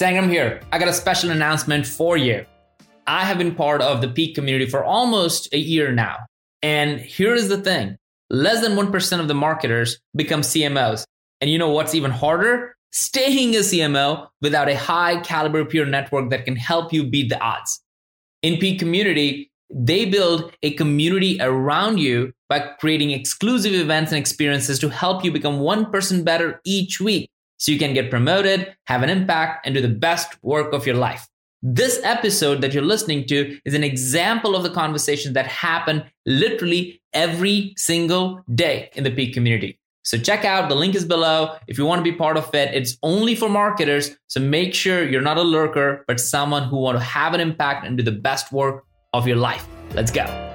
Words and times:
Sangram 0.00 0.30
here. 0.30 0.62
I 0.72 0.78
got 0.78 0.88
a 0.88 0.94
special 0.94 1.30
announcement 1.30 1.86
for 1.86 2.16
you. 2.16 2.46
I 3.06 3.26
have 3.26 3.36
been 3.36 3.54
part 3.54 3.82
of 3.82 4.00
the 4.00 4.08
Peak 4.08 4.34
community 4.34 4.64
for 4.64 4.82
almost 4.82 5.52
a 5.52 5.58
year 5.58 5.92
now. 5.92 6.20
And 6.62 6.98
here 7.00 7.34
is 7.34 7.50
the 7.50 7.58
thing 7.58 7.98
less 8.30 8.62
than 8.62 8.76
1% 8.76 9.20
of 9.20 9.28
the 9.28 9.34
marketers 9.34 10.00
become 10.16 10.40
CMOs. 10.40 11.04
And 11.42 11.50
you 11.50 11.58
know 11.58 11.68
what's 11.68 11.94
even 11.94 12.12
harder? 12.12 12.74
Staying 12.92 13.54
a 13.56 13.58
CMO 13.58 14.26
without 14.40 14.70
a 14.70 14.76
high 14.76 15.20
caliber 15.20 15.66
peer 15.66 15.84
network 15.84 16.30
that 16.30 16.46
can 16.46 16.56
help 16.56 16.94
you 16.94 17.04
beat 17.04 17.28
the 17.28 17.38
odds. 17.38 17.82
In 18.40 18.56
Peak 18.56 18.78
community, 18.78 19.50
they 19.68 20.06
build 20.06 20.50
a 20.62 20.72
community 20.76 21.36
around 21.42 21.98
you 21.98 22.32
by 22.48 22.60
creating 22.80 23.10
exclusive 23.10 23.74
events 23.74 24.12
and 24.12 24.18
experiences 24.18 24.78
to 24.78 24.88
help 24.88 25.26
you 25.26 25.30
become 25.30 25.58
1% 25.58 26.24
better 26.24 26.58
each 26.64 27.02
week 27.02 27.28
so 27.60 27.70
you 27.70 27.78
can 27.78 27.94
get 27.94 28.10
promoted, 28.10 28.74
have 28.86 29.02
an 29.02 29.10
impact, 29.10 29.66
and 29.66 29.74
do 29.74 29.82
the 29.82 29.88
best 29.88 30.42
work 30.42 30.72
of 30.72 30.86
your 30.86 30.96
life. 30.96 31.28
This 31.62 32.00
episode 32.02 32.62
that 32.62 32.72
you're 32.72 32.82
listening 32.82 33.26
to 33.26 33.58
is 33.66 33.74
an 33.74 33.84
example 33.84 34.56
of 34.56 34.62
the 34.62 34.70
conversations 34.70 35.34
that 35.34 35.46
happen 35.46 36.02
literally 36.24 37.02
every 37.12 37.74
single 37.76 38.42
day 38.54 38.88
in 38.94 39.04
the 39.04 39.10
Peak 39.10 39.34
community. 39.34 39.78
So 40.02 40.16
check 40.16 40.46
out 40.46 40.70
the 40.70 40.74
link 40.74 40.94
is 40.94 41.04
below. 41.04 41.54
If 41.68 41.76
you 41.76 41.84
want 41.84 41.98
to 42.02 42.10
be 42.10 42.16
part 42.16 42.38
of 42.38 42.52
it, 42.54 42.74
it's 42.74 42.96
only 43.02 43.34
for 43.34 43.50
marketers. 43.50 44.16
So 44.28 44.40
make 44.40 44.74
sure 44.74 45.06
you're 45.06 45.20
not 45.20 45.36
a 45.36 45.42
lurker, 45.42 46.02
but 46.08 46.18
someone 46.18 46.64
who 46.64 46.78
want 46.78 46.96
to 46.96 47.04
have 47.04 47.34
an 47.34 47.40
impact 47.40 47.86
and 47.86 47.98
do 47.98 48.02
the 48.02 48.10
best 48.10 48.50
work 48.50 48.86
of 49.12 49.28
your 49.28 49.36
life. 49.36 49.66
Let's 49.92 50.10
go. 50.10 50.49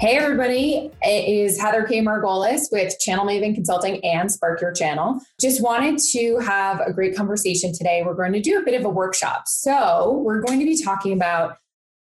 Hey, 0.00 0.16
everybody. 0.16 0.90
It 1.02 1.28
is 1.28 1.60
Heather 1.60 1.84
K. 1.84 2.00
Margolis 2.00 2.72
with 2.72 2.98
Channel 3.00 3.26
Maven 3.26 3.54
Consulting 3.54 4.02
and 4.02 4.32
Spark 4.32 4.62
Your 4.62 4.72
Channel. 4.72 5.20
Just 5.38 5.62
wanted 5.62 5.98
to 6.12 6.38
have 6.38 6.80
a 6.80 6.90
great 6.90 7.14
conversation 7.14 7.74
today. 7.74 8.02
We're 8.02 8.14
going 8.14 8.32
to 8.32 8.40
do 8.40 8.58
a 8.58 8.62
bit 8.62 8.80
of 8.80 8.86
a 8.86 8.88
workshop. 8.88 9.46
So, 9.46 10.22
we're 10.24 10.40
going 10.40 10.58
to 10.58 10.64
be 10.64 10.82
talking 10.82 11.12
about 11.12 11.58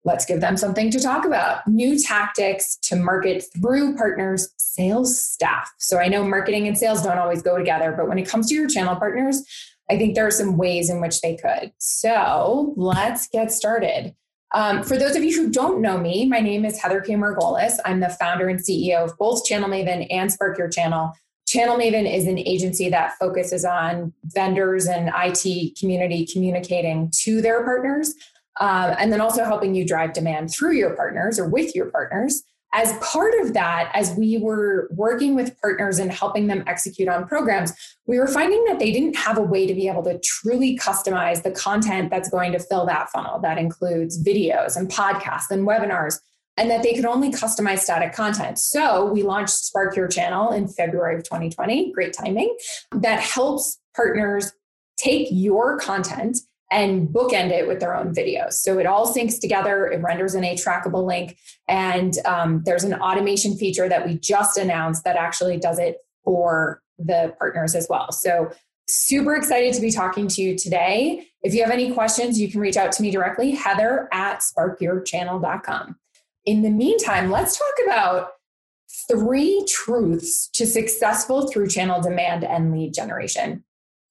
let's 0.05 0.25
give 0.25 0.41
them 0.41 0.57
something 0.57 0.93
to 0.93 1.01
talk 1.01 1.25
about 1.25 1.67
new 1.67 1.99
tactics 1.99 2.77
to 2.83 2.95
market 2.95 3.47
through 3.61 3.97
partners' 3.97 4.51
sales 4.57 5.21
staff. 5.21 5.69
So, 5.79 5.99
I 5.99 6.07
know 6.07 6.23
marketing 6.23 6.69
and 6.69 6.79
sales 6.79 7.03
don't 7.03 7.19
always 7.19 7.43
go 7.43 7.59
together, 7.59 7.93
but 7.97 8.07
when 8.07 8.21
it 8.21 8.29
comes 8.29 8.51
to 8.51 8.55
your 8.55 8.69
channel 8.69 8.95
partners, 8.95 9.43
I 9.91 9.99
think 9.99 10.15
there 10.15 10.29
are 10.29 10.31
some 10.31 10.57
ways 10.57 10.91
in 10.91 11.01
which 11.01 11.23
they 11.23 11.35
could. 11.35 11.73
So, 11.79 12.73
let's 12.77 13.27
get 13.27 13.51
started. 13.51 14.15
Um, 14.53 14.83
for 14.83 14.97
those 14.97 15.15
of 15.15 15.23
you 15.23 15.35
who 15.41 15.51
don't 15.51 15.81
know 15.81 15.99
me, 15.99 16.27
my 16.27 16.41
name 16.41 16.65
is 16.65 16.81
Heather 16.81 17.01
K. 17.01 17.15
Margolis. 17.15 17.79
I'm 17.85 18.01
the 18.01 18.09
founder 18.09 18.49
and 18.49 18.59
CEO 18.59 19.05
of 19.05 19.17
both 19.17 19.45
Channel 19.45 19.69
Maven 19.69 20.07
and 20.11 20.33
Spark 20.33 20.59
Your 20.59 20.69
Channel. 20.69 21.13
Channel 21.47 21.77
Maven 21.77 22.13
is 22.13 22.27
an 22.27 22.39
agency 22.39 22.89
that 22.89 23.17
focuses 23.19 23.65
on 23.65 24.13
vendors 24.25 24.87
and 24.87 25.11
IT 25.15 25.79
community 25.79 26.27
communicating 26.27 27.13
to 27.23 27.41
their 27.41 27.65
partners, 27.65 28.15
uh, 28.59 28.95
and 28.99 29.13
then 29.13 29.21
also 29.21 29.45
helping 29.45 29.75
you 29.75 29.87
drive 29.87 30.13
demand 30.13 30.53
through 30.53 30.73
your 30.73 30.97
partners 30.97 31.39
or 31.39 31.49
with 31.49 31.75
your 31.75 31.87
partners 31.87 32.43
as 32.73 32.97
part 32.99 33.35
of 33.41 33.53
that, 33.55 33.91
as 33.95 34.15
we 34.15 34.39
were 34.39 34.89
working 34.93 35.35
with 35.35 35.61
partners 35.61 35.99
and 35.99 36.13
helping 36.13 36.47
them 36.47 36.63
execute 36.67 37.09
on 37.09 37.27
programs, 37.27 37.73
we 38.07 38.19
were 38.19 38.29
finding 38.29 38.65
that 38.67 38.79
they 38.79 38.93
didn't 38.93 39.17
have 39.17 39.39
a 39.39 39.43
way 39.43 39.67
to 39.67 39.75
be 39.75 39.89
able 39.89 40.05
to 40.05 40.21
truly 40.21 40.79
customize 40.79 41.43
the 41.43 41.51
content 41.51 42.11
that's 42.11 42.31
going 42.31 42.53
to 42.53 42.61
fill 42.61 42.87
that 42.87 43.11
funnel. 43.11 43.41
That 43.41 43.59
includes 43.59 44.23
videos 44.23 44.77
and 44.77 44.89
podcasts 44.89 45.51
and 45.51 45.67
webinars, 45.67 46.21
and 46.57 46.71
that 46.71 46.83
they 46.83 46.95
could 46.95 47.07
only 47.07 47.33
customize 47.33 47.81
static 47.81 48.13
content. 48.13 48.59
So 48.59 49.07
we 49.07 49.23
launched 49.23 49.55
Spark 49.55 49.97
Your 49.97 50.07
Channel 50.07 50.51
in 50.51 50.69
February 50.69 51.17
of 51.17 51.25
2020, 51.25 51.93
great 51.93 52.13
timing, 52.13 52.57
that 52.93 53.21
helps 53.21 53.81
partners 53.97 54.53
take 54.97 55.29
your 55.31 55.79
content 55.79 56.39
and 56.71 57.09
bookend 57.09 57.51
it 57.51 57.67
with 57.67 57.81
their 57.81 57.97
own 57.97 58.15
videos. 58.15 58.55
So 58.55 58.79
it 58.79 58.87
all 58.87 59.13
syncs 59.13 59.41
together. 59.41 59.87
It 59.87 60.03
renders 60.03 60.35
in 60.35 60.45
a 60.45 60.55
trackable 60.55 61.05
link. 61.05 61.37
And 61.69 62.15
um, 62.25 62.63
there's 62.65 62.85
an 62.85 62.95
automation 62.95 63.57
feature 63.57 63.89
that 63.89 64.07
we 64.07 64.15
just 64.15 64.57
announced 64.57 65.05
that 65.05 65.17
actually 65.17 65.59
does 65.59 65.79
it 65.79 65.99
for 66.25 66.81
the 66.99 67.35
partners 67.39 67.75
as 67.75 67.89
well. 67.91 68.13
So 68.13 68.53
super 68.89 69.35
excited 69.35 69.75
to 69.75 69.81
be 69.81 69.91
talking 69.91 70.29
to 70.29 70.43
you 70.43 70.57
today. 70.57 71.27
If 71.43 71.55
you 71.55 71.63
have 71.63 71.73
any 71.73 71.93
questions, 71.93 72.41
you 72.41 72.51
can 72.51 72.61
reach 72.61 72.77
out 72.77 72.93
to 72.93 73.03
me 73.03 73.11
directly, 73.11 73.53
heather 73.53 74.09
at 74.13 74.41
sparkyourchannel.com. 74.41 75.97
In 76.45 76.63
the 76.63 76.71
meantime, 76.71 77.31
let's 77.31 77.59
talk 77.59 77.87
about 77.87 78.31
three 79.09 79.65
truths 79.69 80.49
to 80.53 80.67
successful 80.67 81.49
through 81.49 81.69
channel 81.69 82.01
demand 82.01 82.45
and 82.45 82.73
lead 82.73 82.93
generation 82.95 83.65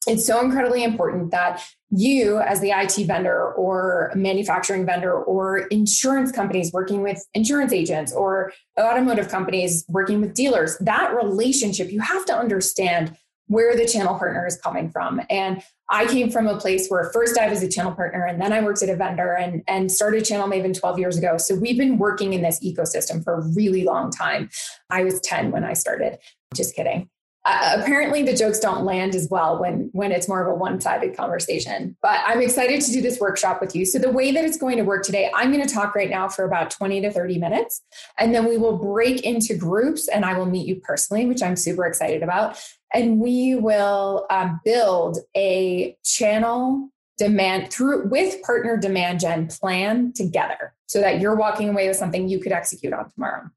it's 0.07 0.25
so 0.25 0.41
incredibly 0.41 0.83
important 0.83 1.31
that 1.31 1.63
you 1.91 2.39
as 2.39 2.61
the 2.61 2.71
IT 2.71 3.05
vendor 3.07 3.51
or 3.53 4.11
manufacturing 4.15 4.85
vendor 4.85 5.13
or 5.13 5.59
insurance 5.67 6.31
companies 6.31 6.71
working 6.71 7.01
with 7.01 7.25
insurance 7.33 7.73
agents 7.73 8.13
or 8.13 8.53
automotive 8.79 9.29
companies 9.29 9.85
working 9.89 10.21
with 10.21 10.33
dealers, 10.33 10.77
that 10.79 11.13
relationship, 11.15 11.91
you 11.91 11.99
have 11.99 12.25
to 12.25 12.35
understand 12.35 13.15
where 13.47 13.75
the 13.75 13.87
channel 13.87 14.15
partner 14.15 14.45
is 14.45 14.57
coming 14.57 14.91
from. 14.91 15.19
And 15.27 15.63
I 15.89 16.05
came 16.05 16.29
from 16.29 16.45
a 16.45 16.59
place 16.59 16.87
where 16.87 17.09
first 17.11 17.35
I 17.39 17.49
was 17.49 17.63
a 17.63 17.67
channel 17.67 17.93
partner 17.93 18.23
and 18.23 18.39
then 18.39 18.53
I 18.53 18.61
worked 18.61 18.83
at 18.83 18.89
a 18.89 18.95
vendor 18.95 19.33
and, 19.33 19.63
and 19.67 19.91
started 19.91 20.23
Channel 20.23 20.47
Maven 20.47 20.79
12 20.79 20.99
years 20.99 21.17
ago. 21.17 21.37
So 21.39 21.55
we've 21.55 21.77
been 21.77 21.97
working 21.97 22.33
in 22.33 22.43
this 22.43 22.63
ecosystem 22.63 23.23
for 23.23 23.33
a 23.33 23.41
really 23.55 23.83
long 23.83 24.11
time. 24.11 24.51
I 24.91 25.03
was 25.03 25.19
10 25.21 25.49
when 25.49 25.63
I 25.63 25.73
started. 25.73 26.19
Just 26.53 26.75
kidding 26.75 27.09
uh, 27.45 27.77
apparently 27.79 28.21
the 28.21 28.35
jokes 28.35 28.59
don't 28.59 28.83
land 28.83 29.15
as 29.15 29.27
well 29.31 29.59
when 29.59 29.89
when 29.93 30.11
it's 30.11 30.27
more 30.27 30.45
of 30.45 30.51
a 30.51 30.55
one-sided 30.55 31.15
conversation 31.15 31.95
but 32.01 32.19
i'm 32.25 32.41
excited 32.41 32.81
to 32.81 32.91
do 32.91 33.01
this 33.01 33.19
workshop 33.19 33.61
with 33.61 33.75
you. 33.75 33.85
So 33.85 33.97
the 33.97 34.11
way 34.11 34.31
that 34.31 34.43
it's 34.43 34.57
going 34.57 34.77
to 34.77 34.83
work 34.83 35.03
today 35.03 35.31
i'm 35.35 35.51
going 35.51 35.65
to 35.65 35.73
talk 35.73 35.95
right 35.95 36.09
now 36.09 36.27
for 36.27 36.43
about 36.45 36.71
20 36.71 37.01
to 37.01 37.11
30 37.11 37.37
minutes 37.37 37.81
and 38.17 38.33
then 38.33 38.47
we 38.47 38.57
will 38.57 38.77
break 38.77 39.21
into 39.21 39.55
groups 39.55 40.07
and 40.07 40.25
i 40.25 40.37
will 40.37 40.45
meet 40.45 40.67
you 40.67 40.75
personally 40.77 41.25
which 41.25 41.41
i'm 41.41 41.55
super 41.55 41.85
excited 41.85 42.23
about. 42.23 42.59
And 42.93 43.19
we 43.19 43.55
will 43.55 44.25
um, 44.29 44.59
build 44.65 45.19
a 45.35 45.95
channel 46.03 46.89
demand 47.17 47.71
through 47.71 48.07
with 48.07 48.41
partner 48.43 48.77
demand 48.77 49.19
gen 49.19 49.47
plan 49.47 50.13
together 50.13 50.73
so 50.87 51.01
that 51.01 51.19
you're 51.19 51.35
walking 51.35 51.69
away 51.69 51.87
with 51.87 51.97
something 51.97 52.29
you 52.29 52.39
could 52.39 52.53
execute 52.53 52.93
on 52.93 53.11
tomorrow. 53.11 53.49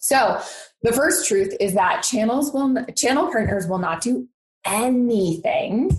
So 0.00 0.40
the 0.84 0.92
first 0.92 1.26
truth 1.26 1.52
is 1.58 1.74
that 1.74 2.02
channels 2.02 2.52
will 2.52 2.84
channel 2.94 3.26
partners 3.32 3.66
will 3.66 3.78
not 3.78 4.00
do 4.00 4.28
anything 4.64 5.90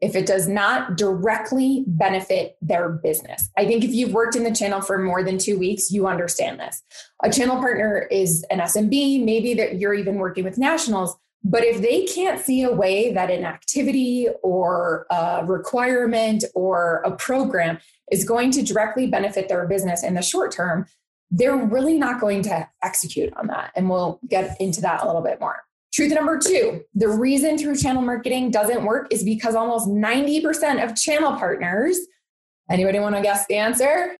if 0.00 0.14
it 0.14 0.26
does 0.26 0.46
not 0.46 0.96
directly 0.98 1.84
benefit 1.86 2.56
their 2.60 2.90
business. 2.90 3.48
I 3.56 3.64
think 3.64 3.84
if 3.84 3.92
you've 3.94 4.12
worked 4.12 4.36
in 4.36 4.44
the 4.44 4.54
channel 4.54 4.82
for 4.82 4.98
more 4.98 5.22
than 5.22 5.38
2 5.38 5.58
weeks, 5.58 5.90
you 5.90 6.06
understand 6.06 6.60
this. 6.60 6.82
A 7.22 7.30
channel 7.30 7.56
partner 7.56 8.06
is 8.10 8.44
an 8.50 8.58
SMB, 8.58 9.24
maybe 9.24 9.54
that 9.54 9.76
you're 9.76 9.94
even 9.94 10.16
working 10.16 10.44
with 10.44 10.58
nationals, 10.58 11.16
but 11.42 11.62
if 11.62 11.80
they 11.80 12.04
can't 12.04 12.40
see 12.40 12.62
a 12.64 12.72
way 12.72 13.12
that 13.12 13.30
an 13.30 13.44
activity 13.44 14.28
or 14.42 15.06
a 15.10 15.44
requirement 15.46 16.44
or 16.54 17.02
a 17.04 17.12
program 17.12 17.78
is 18.10 18.24
going 18.24 18.50
to 18.50 18.62
directly 18.62 19.06
benefit 19.06 19.48
their 19.48 19.66
business 19.66 20.02
in 20.02 20.14
the 20.14 20.22
short 20.22 20.52
term, 20.52 20.86
they're 21.36 21.56
really 21.56 21.98
not 21.98 22.20
going 22.20 22.42
to 22.42 22.68
execute 22.82 23.32
on 23.36 23.48
that. 23.48 23.72
And 23.74 23.90
we'll 23.90 24.20
get 24.28 24.56
into 24.60 24.80
that 24.82 25.02
a 25.02 25.06
little 25.06 25.20
bit 25.20 25.40
more. 25.40 25.64
Truth 25.92 26.12
number 26.12 26.38
two 26.38 26.82
the 26.94 27.08
reason 27.08 27.58
through 27.58 27.76
channel 27.76 28.02
marketing 28.02 28.50
doesn't 28.50 28.84
work 28.84 29.08
is 29.10 29.24
because 29.24 29.54
almost 29.54 29.88
90% 29.88 30.82
of 30.82 30.96
channel 30.96 31.32
partners, 31.36 31.98
anybody 32.70 32.98
want 33.00 33.16
to 33.16 33.22
guess 33.22 33.46
the 33.46 33.56
answer? 33.56 34.16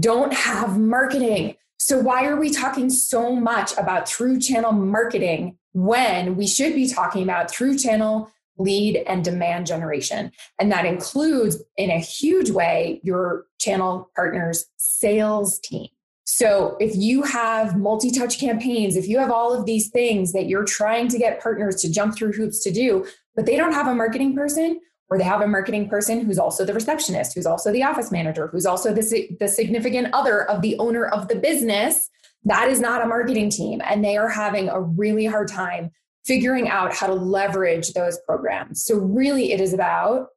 Don't 0.00 0.32
have 0.32 0.78
marketing. 0.78 1.56
So, 1.78 2.00
why 2.00 2.26
are 2.26 2.36
we 2.36 2.50
talking 2.50 2.90
so 2.90 3.34
much 3.34 3.76
about 3.76 4.08
through 4.08 4.40
channel 4.40 4.72
marketing 4.72 5.58
when 5.72 6.36
we 6.36 6.46
should 6.46 6.74
be 6.74 6.88
talking 6.88 7.22
about 7.22 7.50
through 7.50 7.78
channel 7.78 8.30
lead 8.58 8.96
and 9.06 9.24
demand 9.24 9.66
generation? 9.66 10.32
And 10.58 10.72
that 10.72 10.84
includes, 10.84 11.62
in 11.76 11.90
a 11.90 12.00
huge 12.00 12.50
way, 12.50 13.00
your 13.04 13.46
channel 13.60 14.10
partner's 14.16 14.66
sales 14.76 15.60
team. 15.60 15.88
So 16.26 16.76
if 16.80 16.96
you 16.96 17.22
have 17.22 17.76
multi 17.76 18.10
touch 18.10 18.40
campaigns, 18.40 18.96
if 18.96 19.06
you 19.06 19.18
have 19.18 19.30
all 19.30 19.54
of 19.54 19.64
these 19.64 19.90
things 19.90 20.32
that 20.32 20.46
you're 20.46 20.64
trying 20.64 21.06
to 21.08 21.18
get 21.18 21.40
partners 21.40 21.76
to 21.82 21.90
jump 21.90 22.16
through 22.16 22.32
hoops 22.32 22.62
to 22.64 22.72
do, 22.72 23.06
but 23.36 23.46
they 23.46 23.56
don't 23.56 23.72
have 23.72 23.86
a 23.86 23.94
marketing 23.94 24.34
person, 24.34 24.80
or 25.08 25.18
they 25.18 25.24
have 25.24 25.40
a 25.40 25.46
marketing 25.46 25.88
person 25.88 26.22
who's 26.22 26.38
also 26.38 26.64
the 26.64 26.74
receptionist, 26.74 27.34
who's 27.34 27.46
also 27.46 27.70
the 27.70 27.84
office 27.84 28.10
manager, 28.10 28.48
who's 28.48 28.66
also 28.66 28.92
the, 28.92 29.28
the 29.38 29.46
significant 29.46 30.12
other 30.12 30.42
of 30.50 30.62
the 30.62 30.76
owner 30.80 31.06
of 31.06 31.28
the 31.28 31.36
business, 31.36 32.10
that 32.44 32.68
is 32.68 32.80
not 32.80 33.04
a 33.04 33.06
marketing 33.06 33.48
team. 33.48 33.80
And 33.84 34.04
they 34.04 34.16
are 34.16 34.28
having 34.28 34.68
a 34.68 34.80
really 34.80 35.26
hard 35.26 35.46
time 35.46 35.92
figuring 36.24 36.68
out 36.68 36.92
how 36.92 37.06
to 37.06 37.14
leverage 37.14 37.92
those 37.92 38.18
programs. 38.26 38.82
So, 38.82 38.98
really, 38.98 39.52
it 39.52 39.60
is 39.60 39.72
about 39.72 40.30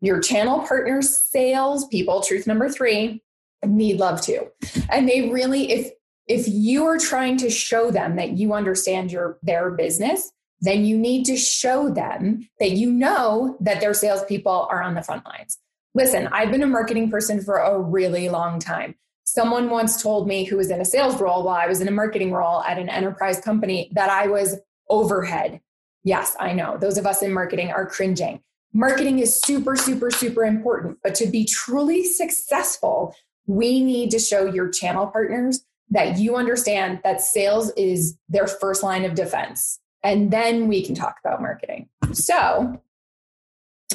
your 0.00 0.18
channel 0.18 0.66
partners, 0.66 1.16
sales 1.20 1.86
people, 1.86 2.20
truth 2.20 2.48
number 2.48 2.68
three, 2.68 3.22
need 3.66 3.98
love 3.98 4.20
too. 4.20 4.48
And 4.90 5.08
they 5.08 5.30
really, 5.30 5.70
if 5.72 5.92
if 6.28 6.46
you 6.48 6.84
are 6.84 6.98
trying 6.98 7.36
to 7.38 7.50
show 7.50 7.90
them 7.90 8.16
that 8.16 8.32
you 8.32 8.52
understand 8.54 9.10
your 9.10 9.38
their 9.42 9.70
business, 9.70 10.30
then 10.60 10.84
you 10.84 10.96
need 10.96 11.24
to 11.26 11.36
show 11.36 11.90
them 11.90 12.48
that 12.60 12.72
you 12.72 12.90
know 12.90 13.56
that 13.60 13.80
their 13.80 13.94
salespeople 13.94 14.68
are 14.70 14.82
on 14.82 14.94
the 14.94 15.02
front 15.02 15.26
lines. 15.26 15.58
Listen, 15.94 16.28
I've 16.28 16.50
been 16.50 16.62
a 16.62 16.66
marketing 16.66 17.10
person 17.10 17.42
for 17.42 17.58
a 17.58 17.78
really 17.78 18.28
long 18.28 18.58
time. 18.58 18.94
Someone 19.24 19.70
once 19.70 20.02
told 20.02 20.26
me 20.26 20.44
who 20.44 20.56
was 20.56 20.70
in 20.70 20.80
a 20.80 20.84
sales 20.84 21.20
role 21.20 21.44
while 21.44 21.56
I 21.56 21.66
was 21.66 21.80
in 21.80 21.88
a 21.88 21.92
marketing 21.92 22.32
role 22.32 22.62
at 22.62 22.78
an 22.78 22.88
enterprise 22.88 23.40
company 23.40 23.90
that 23.94 24.08
I 24.08 24.26
was 24.28 24.56
overhead. 24.88 25.60
Yes, 26.04 26.36
I 26.40 26.52
know. 26.52 26.76
Those 26.78 26.98
of 26.98 27.06
us 27.06 27.22
in 27.22 27.32
marketing 27.32 27.70
are 27.70 27.86
cringing. 27.86 28.42
Marketing 28.72 29.18
is 29.18 29.40
super, 29.40 29.76
super, 29.76 30.10
super 30.10 30.44
important. 30.44 30.98
But 31.02 31.14
to 31.16 31.26
be 31.26 31.44
truly 31.44 32.04
successful, 32.04 33.14
we 33.46 33.82
need 33.82 34.10
to 34.12 34.18
show 34.18 34.44
your 34.44 34.68
channel 34.68 35.06
partners 35.06 35.64
that 35.90 36.18
you 36.18 36.36
understand 36.36 37.00
that 37.04 37.20
sales 37.20 37.70
is 37.76 38.16
their 38.28 38.46
first 38.46 38.82
line 38.82 39.04
of 39.04 39.14
defense. 39.14 39.78
And 40.02 40.30
then 40.30 40.68
we 40.68 40.84
can 40.84 40.94
talk 40.94 41.16
about 41.24 41.40
marketing. 41.40 41.88
So 42.12 42.80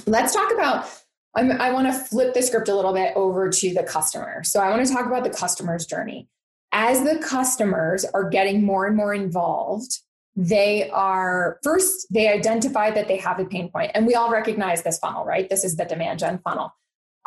let's 0.05 0.33
talk 0.33 0.53
about. 0.53 0.87
I'm, 1.35 1.51
I 1.51 1.71
want 1.71 1.87
to 1.87 1.93
flip 1.93 2.33
the 2.33 2.41
script 2.41 2.69
a 2.69 2.75
little 2.75 2.93
bit 2.93 3.13
over 3.15 3.49
to 3.49 3.73
the 3.73 3.83
customer. 3.83 4.43
So 4.43 4.59
I 4.59 4.69
want 4.69 4.85
to 4.85 4.91
talk 4.91 5.05
about 5.05 5.23
the 5.23 5.29
customer's 5.29 5.85
journey. 5.85 6.27
As 6.71 7.03
the 7.03 7.19
customers 7.19 8.05
are 8.05 8.29
getting 8.29 8.63
more 8.63 8.85
and 8.85 8.95
more 8.95 9.13
involved, 9.13 9.99
they 10.35 10.89
are 10.91 11.59
first, 11.63 12.07
they 12.11 12.27
identify 12.27 12.91
that 12.91 13.07
they 13.07 13.17
have 13.17 13.39
a 13.39 13.45
pain 13.45 13.69
point. 13.69 13.91
And 13.95 14.05
we 14.05 14.15
all 14.15 14.31
recognize 14.31 14.83
this 14.83 14.99
funnel, 14.99 15.25
right? 15.25 15.49
This 15.49 15.63
is 15.63 15.75
the 15.75 15.85
demand 15.85 16.19
gen 16.19 16.39
funnel. 16.43 16.73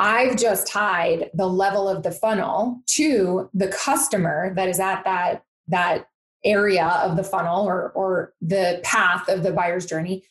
I've 0.01 0.39
just 0.39 0.67
tied 0.67 1.31
the 1.35 1.47
level 1.47 1.87
of 1.87 2.03
the 2.03 2.11
funnel 2.11 2.81
to 2.87 3.51
the 3.53 3.69
customer 3.69 4.55
that 4.55 4.67
is 4.67 4.81
at 4.81 5.05
that, 5.05 5.45
that 5.69 6.09
area 6.43 6.87
of 6.87 7.19
the 7.19 7.23
funnel 7.23 7.67
or, 7.67 7.91
or 7.91 8.33
the 8.41 8.81
path 8.83 9.29
of 9.29 9.43
the 9.43 9.53
buyer's 9.53 9.85
journey 9.85 10.25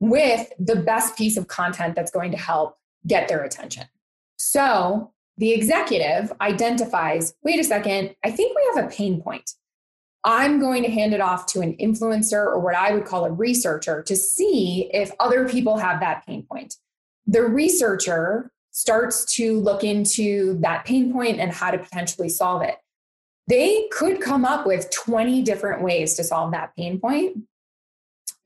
with 0.00 0.50
the 0.58 0.76
best 0.76 1.14
piece 1.14 1.36
of 1.36 1.46
content 1.46 1.94
that's 1.94 2.10
going 2.10 2.30
to 2.30 2.38
help 2.38 2.78
get 3.06 3.28
their 3.28 3.44
attention. 3.44 3.84
So 4.38 5.12
the 5.36 5.52
executive 5.52 6.32
identifies 6.40 7.34
wait 7.42 7.60
a 7.60 7.64
second, 7.64 8.16
I 8.24 8.30
think 8.30 8.56
we 8.56 8.62
have 8.74 8.86
a 8.86 8.88
pain 8.88 9.20
point. 9.20 9.50
I'm 10.24 10.58
going 10.58 10.82
to 10.84 10.90
hand 10.90 11.12
it 11.12 11.20
off 11.20 11.44
to 11.48 11.60
an 11.60 11.76
influencer 11.76 12.46
or 12.46 12.60
what 12.60 12.74
I 12.74 12.94
would 12.94 13.04
call 13.04 13.26
a 13.26 13.30
researcher 13.30 14.02
to 14.04 14.16
see 14.16 14.88
if 14.94 15.12
other 15.20 15.46
people 15.46 15.76
have 15.76 16.00
that 16.00 16.24
pain 16.24 16.46
point. 16.50 16.76
The 17.26 17.42
researcher 17.42 18.50
starts 18.76 19.24
to 19.24 19.58
look 19.58 19.82
into 19.82 20.58
that 20.60 20.84
pain 20.84 21.10
point 21.10 21.40
and 21.40 21.50
how 21.50 21.70
to 21.70 21.78
potentially 21.78 22.28
solve 22.28 22.60
it. 22.60 22.74
They 23.48 23.88
could 23.90 24.20
come 24.20 24.44
up 24.44 24.66
with 24.66 24.90
20 24.90 25.40
different 25.40 25.82
ways 25.82 26.12
to 26.14 26.24
solve 26.24 26.52
that 26.52 26.76
pain 26.76 27.00
point. 27.00 27.38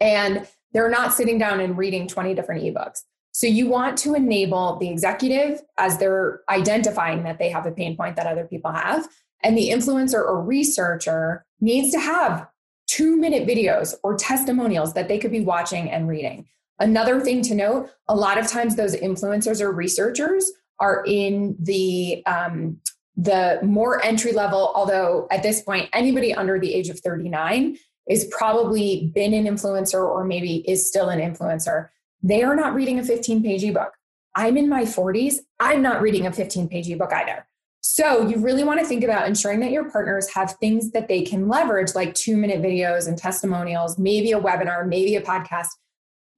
And 0.00 0.46
they're 0.72 0.88
not 0.88 1.12
sitting 1.14 1.36
down 1.36 1.58
and 1.58 1.76
reading 1.76 2.06
20 2.06 2.32
different 2.34 2.62
ebooks. 2.62 3.00
So 3.32 3.48
you 3.48 3.66
want 3.66 3.98
to 3.98 4.14
enable 4.14 4.76
the 4.76 4.88
executive 4.88 5.62
as 5.78 5.98
they're 5.98 6.42
identifying 6.48 7.24
that 7.24 7.40
they 7.40 7.48
have 7.48 7.66
a 7.66 7.72
pain 7.72 7.96
point 7.96 8.14
that 8.14 8.28
other 8.28 8.44
people 8.44 8.70
have. 8.70 9.08
And 9.42 9.58
the 9.58 9.70
influencer 9.70 10.20
or 10.20 10.40
researcher 10.40 11.44
needs 11.60 11.90
to 11.90 11.98
have 11.98 12.46
two 12.86 13.16
minute 13.16 13.48
videos 13.48 13.96
or 14.04 14.16
testimonials 14.16 14.94
that 14.94 15.08
they 15.08 15.18
could 15.18 15.32
be 15.32 15.40
watching 15.40 15.90
and 15.90 16.06
reading 16.06 16.46
another 16.80 17.20
thing 17.20 17.42
to 17.42 17.54
note 17.54 17.90
a 18.08 18.14
lot 18.14 18.38
of 18.38 18.48
times 18.48 18.74
those 18.74 18.96
influencers 18.96 19.60
or 19.60 19.70
researchers 19.72 20.50
are 20.80 21.04
in 21.06 21.56
the 21.60 22.24
um, 22.26 22.78
the 23.16 23.60
more 23.62 24.02
entry 24.02 24.32
level, 24.32 24.72
although 24.74 25.28
at 25.30 25.42
this 25.42 25.60
point, 25.60 25.90
anybody 25.92 26.32
under 26.32 26.58
the 26.58 26.72
age 26.74 26.88
of 26.88 26.98
39 27.00 27.76
is 28.08 28.24
probably 28.30 29.12
been 29.14 29.34
an 29.34 29.44
influencer 29.44 30.02
or 30.02 30.24
maybe 30.24 30.64
is 30.68 30.88
still 30.88 31.10
an 31.10 31.20
influencer. 31.20 31.88
They 32.22 32.42
are 32.42 32.56
not 32.56 32.74
reading 32.74 32.98
a 32.98 33.04
15 33.04 33.42
page 33.42 33.62
ebook. 33.62 33.92
I'm 34.34 34.56
in 34.56 34.68
my 34.68 34.82
40s. 34.82 35.36
I'm 35.58 35.82
not 35.82 36.00
reading 36.00 36.26
a 36.26 36.32
15 36.32 36.68
page 36.68 36.88
ebook 36.88 37.12
either. 37.12 37.46
So 37.82 38.26
you 38.26 38.38
really 38.38 38.64
want 38.64 38.80
to 38.80 38.86
think 38.86 39.04
about 39.04 39.26
ensuring 39.26 39.60
that 39.60 39.70
your 39.70 39.90
partners 39.90 40.32
have 40.34 40.52
things 40.52 40.92
that 40.92 41.08
they 41.08 41.22
can 41.22 41.48
leverage, 41.48 41.94
like 41.94 42.14
two 42.14 42.36
minute 42.36 42.62
videos 42.62 43.08
and 43.08 43.16
testimonials, 43.16 43.98
maybe 43.98 44.32
a 44.32 44.40
webinar, 44.40 44.86
maybe 44.86 45.16
a 45.16 45.22
podcast, 45.22 45.68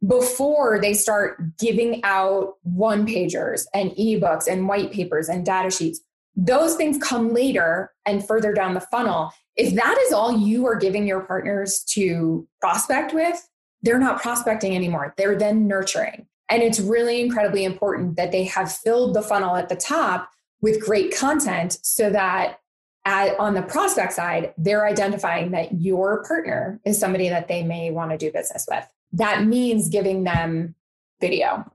before 0.07 0.81
they 0.81 0.95
start 0.95 1.57
giving 1.59 2.01
out 2.05 2.55
one 2.63 3.07
pagers 3.07 3.65
and 3.73 3.93
ebooks 3.93 4.49
and 4.49 4.69
white 4.69 4.91
papers 4.93 5.29
and 5.29 5.47
data 5.47 5.71
sheets 5.71 6.01
those 6.37 6.77
things 6.77 6.99
come 7.03 7.33
later 7.33 7.93
and 8.07 8.27
further 8.27 8.53
down 8.53 8.75
the 8.75 8.81
funnel. 8.81 9.33
If 9.57 9.75
that 9.75 9.99
is 10.07 10.13
all 10.13 10.39
you 10.39 10.67
are 10.67 10.77
giving 10.77 11.07
your 11.07 11.21
partners 11.21 11.85
to 11.91 12.47
prospect 12.61 13.13
with, 13.13 13.49
they're 13.83 13.99
not 13.99 14.23
prospecting 14.23 14.75
anymore. 14.75 15.15
They're 15.17 15.37
then 15.37 15.67
nurturing. 15.67 16.27
And 16.49 16.63
it's 16.63 16.81
really 16.81 17.21
incredibly 17.21 17.65
important 17.65 18.17
that 18.17 18.33
they 18.33 18.45
have 18.45 18.73
filled 18.73 19.15
the 19.15 19.23
funnel 19.23 19.57
at 19.57 19.69
the 19.69 19.77
top 19.77 20.31
with 20.61 20.85
great 20.85 21.15
content 21.17 21.79
so 21.83 22.11
that 22.11 22.59
at, 23.05 23.39
on 23.39 23.55
the 23.55 23.63
prospect 23.63 24.13
side, 24.13 24.55
they're 24.57 24.87
identifying 24.87 25.51
that 25.53 25.81
your 25.81 26.25
partner 26.25 26.81
is 26.85 26.99
somebody 26.99 27.29
that 27.29 27.49
they 27.49 27.63
may 27.63 27.91
want 27.91 28.11
to 28.11 28.19
do 28.19 28.31
business 28.33 28.67
with. 28.71 28.87
That 29.13 29.45
means 29.45 29.89
giving 29.89 30.25
them 30.25 30.75
video. 31.21 31.71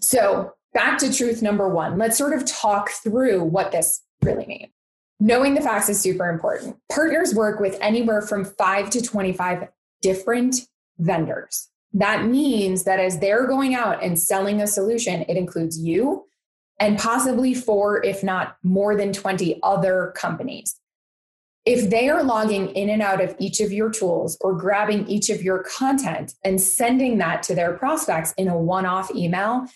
So 0.00 0.54
back 0.72 0.98
to 0.98 1.12
truth 1.12 1.42
number 1.42 1.68
one. 1.68 1.98
Let's 1.98 2.16
sort 2.16 2.32
of 2.32 2.44
talk 2.44 2.90
through 2.90 3.44
what 3.44 3.72
this 3.72 4.02
really 4.22 4.46
means. 4.46 4.72
Knowing 5.18 5.54
the 5.54 5.60
facts 5.60 5.88
is 5.88 6.00
super 6.00 6.28
important. 6.30 6.76
Partners 6.90 7.34
work 7.34 7.60
with 7.60 7.76
anywhere 7.80 8.22
from 8.22 8.44
five 8.44 8.88
to 8.90 9.02
25 9.02 9.68
different 10.00 10.56
vendors. 10.98 11.68
That 11.92 12.26
means 12.26 12.84
that 12.84 13.00
as 13.00 13.18
they're 13.18 13.46
going 13.46 13.74
out 13.74 14.02
and 14.02 14.18
selling 14.18 14.62
a 14.62 14.66
solution, 14.66 15.22
it 15.28 15.36
includes 15.36 15.78
you 15.78 16.26
and 16.80 16.98
possibly 16.98 17.54
four, 17.54 18.02
if 18.02 18.24
not 18.24 18.56
more 18.62 18.96
than 18.96 19.12
20 19.12 19.60
other 19.62 20.12
companies. 20.16 20.76
If 21.66 21.90
they 21.90 22.08
are 22.08 22.24
logging 22.24 22.70
in 22.70 22.88
and 22.88 23.02
out 23.02 23.20
of 23.20 23.36
each 23.38 23.60
of 23.60 23.70
your 23.70 23.90
tools 23.90 24.38
or 24.40 24.56
grabbing 24.56 25.06
each 25.06 25.28
of 25.28 25.42
your 25.42 25.62
content 25.62 26.32
and 26.42 26.58
sending 26.58 27.18
that 27.18 27.42
to 27.44 27.54
their 27.54 27.74
prospects 27.74 28.32
in 28.38 28.48
a 28.48 28.56
one 28.56 28.86
off 28.86 29.14
email, 29.14 29.66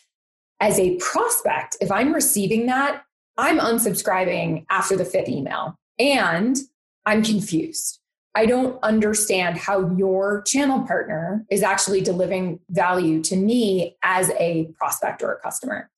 as 0.60 0.78
a 0.78 0.96
prospect, 0.96 1.76
if 1.82 1.92
I'm 1.92 2.14
receiving 2.14 2.66
that, 2.66 3.02
I'm 3.36 3.58
unsubscribing 3.58 4.64
after 4.70 4.96
the 4.96 5.04
fifth 5.04 5.28
email 5.28 5.78
and 5.98 6.56
I'm 7.04 7.22
confused. 7.22 8.00
I 8.34 8.46
don't 8.46 8.82
understand 8.82 9.58
how 9.58 9.90
your 9.90 10.42
channel 10.42 10.82
partner 10.86 11.44
is 11.50 11.62
actually 11.62 12.00
delivering 12.00 12.60
value 12.70 13.22
to 13.24 13.36
me 13.36 13.96
as 14.02 14.30
a 14.38 14.70
prospect 14.78 15.22
or 15.22 15.32
a 15.32 15.40
customer. 15.40 15.90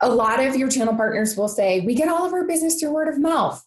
A 0.00 0.10
lot 0.10 0.44
of 0.44 0.56
your 0.56 0.68
channel 0.68 0.94
partners 0.94 1.36
will 1.36 1.48
say, 1.48 1.80
We 1.80 1.94
get 1.94 2.08
all 2.08 2.26
of 2.26 2.32
our 2.32 2.46
business 2.46 2.78
through 2.78 2.92
word 2.92 3.08
of 3.08 3.18
mouth. 3.18 3.64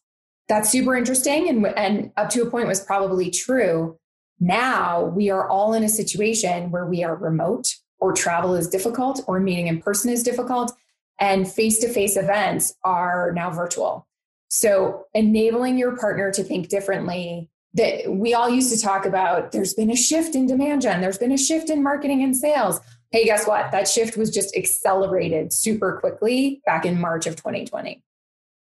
That's 0.48 0.72
super 0.72 0.96
interesting 0.96 1.48
and, 1.50 1.66
and 1.66 2.12
up 2.18 2.30
to 2.32 2.42
a 2.42 2.50
point 2.50 2.68
was 2.68 2.84
probably 2.84 3.30
true. 3.30 3.98
Now 4.40 5.06
we 5.06 5.30
are 5.30 5.48
all 5.48 5.74
in 5.74 5.84
a 5.84 5.90
situation 5.90 6.72
where 6.72 6.86
we 6.86 7.04
are 7.04 7.16
remote 7.16 7.68
or 8.00 8.14
travel 8.14 8.56
is 8.56 8.68
difficult 8.68 9.22
or 9.28 9.40
meeting 9.40 9.68
in 9.68 9.82
person 9.82 10.12
is 10.12 10.24
difficult 10.24 10.72
and 11.20 11.52
face-to-face 11.52 12.16
events 12.18 12.76
are 12.84 13.32
now 13.34 13.50
virtual 13.50 14.08
so 14.50 15.06
enabling 15.14 15.78
your 15.78 15.96
partner 15.98 16.32
to 16.32 16.44
think 16.44 16.70
differently 16.70 17.50
that 17.74 18.12
we 18.12 18.34
all 18.34 18.50
used 18.50 18.74
to 18.74 18.82
talk 18.82 19.06
about 19.06 19.52
there's 19.52 19.74
been 19.74 19.92
a 19.92 19.96
shift 19.96 20.36
in 20.36 20.48
demand 20.48 20.82
gen 20.82 21.02
there's 21.02 21.18
been 21.18 21.32
a 21.32 21.38
shift 21.38 21.70
in 21.70 21.84
marketing 21.84 22.24
and 22.24 22.36
sales 22.36 22.80
hey 23.12 23.26
guess 23.26 23.48
what 23.48 23.72
that 23.72 23.88
shift 23.88 24.18
was 24.18 24.30
just 24.30 24.56
accelerated 24.56 25.54
super 25.54 25.98
quickly 26.00 26.62
back 26.66 26.86
in 26.86 27.00
march 27.00 27.26
of 27.26 27.36
2020 27.36 28.04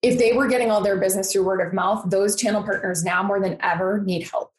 if 0.01 0.19
they 0.19 0.33
were 0.33 0.47
getting 0.47 0.71
all 0.71 0.81
their 0.81 0.99
business 0.99 1.33
through 1.33 1.45
word 1.45 1.67
of 1.67 1.73
mouth 1.73 2.09
those 2.11 2.37
channel 2.37 2.63
partners 2.63 3.05
now 3.05 3.23
more 3.23 3.41
than 3.41 3.57
ever 3.61 4.01
need 4.01 4.29
help 4.29 4.53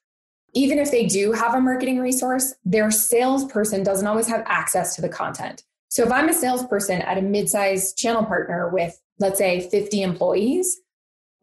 even 0.54 0.80
if 0.80 0.92
they 0.92 1.06
do 1.06 1.32
have 1.32 1.54
a 1.54 1.62
marketing 1.62 2.00
resource, 2.00 2.54
their 2.66 2.92
salesperson 2.92 3.84
doesn't 3.84 4.08
always 4.08 4.28
have 4.28 4.44
access 4.46 4.96
to 4.96 5.02
the 5.02 5.10
content. 5.10 5.64
So 5.90 6.04
if 6.04 6.12
I'm 6.12 6.30
a 6.30 6.34
salesperson 6.34 7.02
at 7.02 7.18
a 7.18 7.22
mid-sized 7.22 7.98
channel 7.98 8.24
partner 8.24 8.70
with, 8.70 9.00
let's 9.20 9.38
say, 9.38 9.70
50 9.70 10.02
employees, 10.02 10.80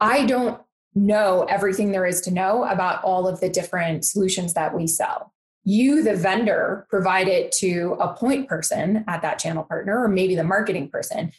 I 0.00 0.26
don't 0.26 0.60
know 0.94 1.46
everything 1.48 1.92
there 1.92 2.06
is 2.06 2.20
to 2.22 2.30
know 2.30 2.64
about 2.64 3.02
all 3.04 3.28
of 3.28 3.40
the 3.40 3.48
different 3.48 4.04
solutions 4.04 4.54
that 4.54 4.74
we 4.74 4.86
sell. 4.86 5.32
You, 5.66 6.02
the 6.02 6.14
vendor, 6.14 6.86
provide 6.88 7.26
it 7.26 7.50
to 7.58 7.96
a 8.00 8.14
point 8.14 8.48
person 8.48 9.04
at 9.08 9.20
that 9.22 9.38
channel 9.40 9.64
partner 9.64 10.00
or 10.02 10.08
maybe 10.08 10.36
the 10.36 10.44
marketing 10.44 10.88
person. 10.88 11.32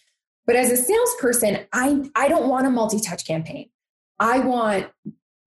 But 0.45 0.57
as 0.57 0.69
a 0.69 0.77
salesperson, 0.77 1.59
I, 1.71 2.09
I 2.13 2.27
don't 2.27 2.47
want 2.49 2.67
a 2.67 2.69
multi 2.69 2.99
touch 2.99 3.25
campaign. 3.25 3.69
I 4.19 4.39
want 4.39 4.87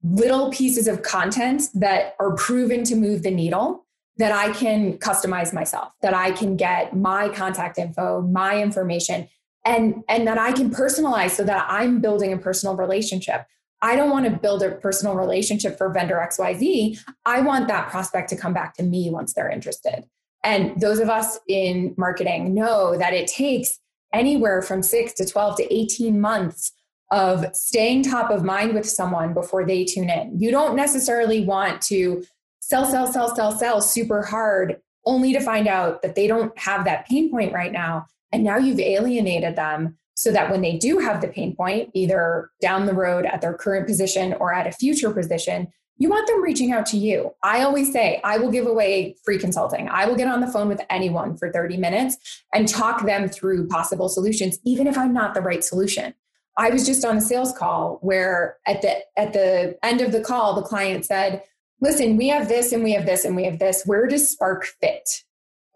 little 0.03 0.51
pieces 0.51 0.89
of 0.89 1.03
content 1.03 1.65
that 1.75 2.15
are 2.19 2.35
proven 2.35 2.83
to 2.85 2.97
move 2.97 3.23
the 3.23 3.31
needle 3.31 3.87
that 4.17 4.33
I 4.33 4.53
can 4.53 4.99
customize 4.99 5.53
myself, 5.53 5.93
that 6.01 6.15
I 6.15 6.31
can 6.31 6.57
get 6.57 6.97
my 6.97 7.29
contact 7.29 7.79
info, 7.79 8.23
my 8.23 8.61
information, 8.61 9.29
and, 9.65 10.05
and 10.09 10.27
that 10.27 10.39
I 10.39 10.53
can 10.53 10.71
personalize 10.71 11.31
so 11.31 11.45
that 11.45 11.67
I'm 11.69 12.01
building 12.01 12.33
a 12.33 12.39
personal 12.39 12.77
relationship. 12.77 13.47
I 13.83 13.97
don't 13.97 14.11
want 14.11 14.27
to 14.27 14.31
build 14.31 14.63
a 14.63 14.73
personal 14.73 15.15
relationship 15.15 15.79
for 15.79 15.91
vendor 15.91 16.17
XYZ. 16.17 16.99
I 17.25 17.41
want 17.41 17.69
that 17.69 17.91
prospect 17.91 18.29
to 18.31 18.37
come 18.37 18.53
back 18.53 18.75
to 18.75 18.83
me 18.83 19.11
once 19.11 19.33
they're 19.33 19.51
interested. 19.51 20.05
And 20.45 20.79
those 20.81 20.99
of 20.99 21.09
us 21.09 21.39
in 21.49 21.95
marketing 21.97 22.55
know 22.55 22.97
that 22.97 23.13
it 23.13 23.27
takes 23.27 23.79
anywhere 24.13 24.63
from 24.63 24.83
six 24.83 25.13
to 25.15 25.27
12 25.27 25.57
to 25.57 25.75
18 25.75 26.21
months 26.21 26.73
of 27.11 27.45
staying 27.55 28.03
top 28.03 28.31
of 28.31 28.45
mind 28.45 28.75
with 28.75 28.89
someone 28.89 29.35
before 29.35 29.67
they 29.67 29.85
tune 29.85 30.11
in. 30.11 30.39
You 30.39 30.51
don't 30.51 30.77
necessarily 30.77 31.45
want 31.45 31.83
to 31.83 32.25
sell, 32.61 32.85
sell, 32.85 33.11
sell, 33.11 33.35
sell, 33.35 33.53
sell 33.53 33.81
super 33.81 34.23
hard 34.23 34.81
only 35.07 35.33
to 35.33 35.41
find 35.41 35.67
out 35.67 36.03
that 36.03 36.15
they 36.15 36.27
don't 36.27 36.57
have 36.59 36.85
that 36.85 37.07
pain 37.09 37.31
point 37.31 37.53
right 37.53 37.73
now. 37.73 38.07
And 38.33 38.45
now 38.45 38.59
you've 38.59 38.79
alienated 38.79 39.57
them 39.57 39.99
so 40.15 40.31
that 40.33 40.51
when 40.51 40.61
they 40.61 40.77
do 40.77 40.99
have 40.99 41.21
the 41.21 41.29
pain 41.29 41.55
point, 41.57 41.91
either 41.95 42.51
down 42.61 42.87
the 42.87 42.95
road 42.95 43.25
at 43.27 43.41
their 43.41 43.55
current 43.55 43.87
position 43.87 44.35
or 44.35 44.53
at 44.53 44.67
a 44.67 44.73
future 44.73 45.13
position, 45.13 45.69
you 46.01 46.09
want 46.09 46.27
them 46.27 46.43
reaching 46.43 46.73
out 46.73 46.87
to 46.87 46.97
you. 46.97 47.31
I 47.43 47.63
always 47.63 47.93
say, 47.93 48.21
I 48.25 48.39
will 48.39 48.51
give 48.51 48.67
away 48.67 49.17
free 49.23 49.39
consulting. 49.39 49.89
I 49.91 50.07
will 50.07 50.17
get 50.17 50.29
on 50.29 50.41
the 50.41 50.47
phone 50.47 50.69
with 50.69 50.81
anyone 50.89 51.37
for 51.37 51.53
30 51.53 51.77
minutes 51.77 52.17
and 52.55 52.67
talk 52.67 53.05
them 53.05 53.29
through 53.29 53.69
possible 53.69 54.09
solutions, 54.09 54.59
even 54.65 54.87
if 54.87 54.97
I'm 54.97 55.13
not 55.13 55.35
the 55.35 55.43
right 55.43 55.63
solution. 55.63 56.15
I 56.57 56.71
was 56.71 56.87
just 56.87 57.05
on 57.05 57.19
a 57.19 57.21
sales 57.21 57.53
call 57.53 57.99
where 58.01 58.57
at 58.67 58.83
the 58.83 58.99
at 59.17 59.33
the 59.33 59.79
end 59.83 60.01
of 60.01 60.13
the 60.13 60.23
call, 60.23 60.55
the 60.55 60.63
client 60.63 61.05
said, 61.05 61.43
listen, 61.81 62.17
we 62.17 62.29
have 62.29 62.49
this 62.49 62.73
and 62.73 62.83
we 62.83 62.93
have 62.93 63.07
this 63.07 63.25
and 63.25 63.37
we 63.37 63.45
have 63.45 63.59
this. 63.59 63.85
Where 63.85 64.07
does 64.07 64.29
Spark 64.29 64.67
fit? 64.81 65.09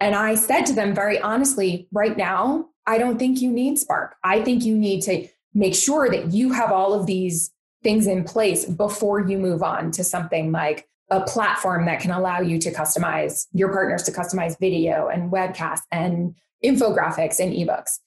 And 0.00 0.14
I 0.14 0.34
said 0.34 0.64
to 0.66 0.72
them 0.72 0.94
very 0.94 1.20
honestly, 1.20 1.88
right 1.92 2.16
now, 2.16 2.66
I 2.86 2.98
don't 2.98 3.18
think 3.18 3.40
you 3.40 3.50
need 3.50 3.78
Spark. 3.78 4.16
I 4.22 4.42
think 4.42 4.64
you 4.64 4.76
need 4.76 5.02
to 5.02 5.28
make 5.54 5.74
sure 5.74 6.10
that 6.10 6.32
you 6.32 6.52
have 6.52 6.72
all 6.72 6.92
of 6.92 7.06
these 7.06 7.50
things 7.82 8.06
in 8.06 8.24
place 8.24 8.64
before 8.64 9.20
you 9.20 9.38
move 9.38 9.62
on 9.62 9.90
to 9.92 10.04
something 10.04 10.52
like 10.52 10.88
a 11.10 11.20
platform 11.20 11.86
that 11.86 12.00
can 12.00 12.10
allow 12.10 12.40
you 12.40 12.58
to 12.58 12.72
customize 12.72 13.46
your 13.52 13.70
partners 13.70 14.02
to 14.04 14.12
customize 14.12 14.58
video 14.58 15.08
and 15.08 15.30
webcasts 15.30 15.82
and 15.92 16.34
infographics 16.64 17.38
and 17.38 17.52
ebooks. 17.52 18.00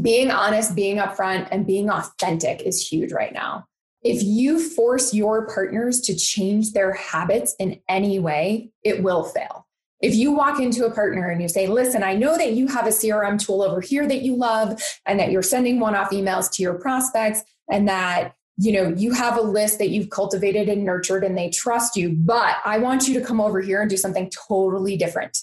Being 0.00 0.30
honest, 0.30 0.74
being 0.74 0.96
upfront, 0.96 1.48
and 1.50 1.66
being 1.66 1.90
authentic 1.90 2.62
is 2.62 2.86
huge 2.86 3.12
right 3.12 3.32
now. 3.32 3.66
If 4.02 4.22
you 4.22 4.58
force 4.60 5.14
your 5.14 5.46
partners 5.46 6.00
to 6.02 6.16
change 6.16 6.72
their 6.72 6.92
habits 6.94 7.54
in 7.58 7.80
any 7.88 8.18
way, 8.18 8.70
it 8.82 9.02
will 9.02 9.24
fail. 9.24 9.63
If 10.04 10.14
you 10.14 10.32
walk 10.32 10.60
into 10.60 10.84
a 10.84 10.90
partner 10.90 11.30
and 11.30 11.40
you 11.40 11.48
say, 11.48 11.66
listen, 11.66 12.02
I 12.02 12.14
know 12.14 12.36
that 12.36 12.52
you 12.52 12.66
have 12.66 12.86
a 12.86 12.90
CRM 12.90 13.42
tool 13.42 13.62
over 13.62 13.80
here 13.80 14.06
that 14.06 14.20
you 14.20 14.36
love 14.36 14.78
and 15.06 15.18
that 15.18 15.30
you're 15.30 15.42
sending 15.42 15.80
one 15.80 15.94
off 15.94 16.10
emails 16.10 16.52
to 16.52 16.62
your 16.62 16.74
prospects 16.74 17.42
and 17.70 17.88
that 17.88 18.34
you 18.58 18.70
know 18.70 18.94
you 18.98 19.12
have 19.12 19.38
a 19.38 19.40
list 19.40 19.78
that 19.78 19.88
you've 19.88 20.10
cultivated 20.10 20.68
and 20.68 20.84
nurtured 20.84 21.24
and 21.24 21.36
they 21.36 21.50
trust 21.50 21.96
you 21.96 22.10
but 22.10 22.58
i 22.64 22.78
want 22.78 23.08
you 23.08 23.18
to 23.18 23.26
come 23.26 23.40
over 23.40 23.60
here 23.60 23.80
and 23.80 23.90
do 23.90 23.96
something 23.96 24.30
totally 24.30 24.96
different. 24.96 25.38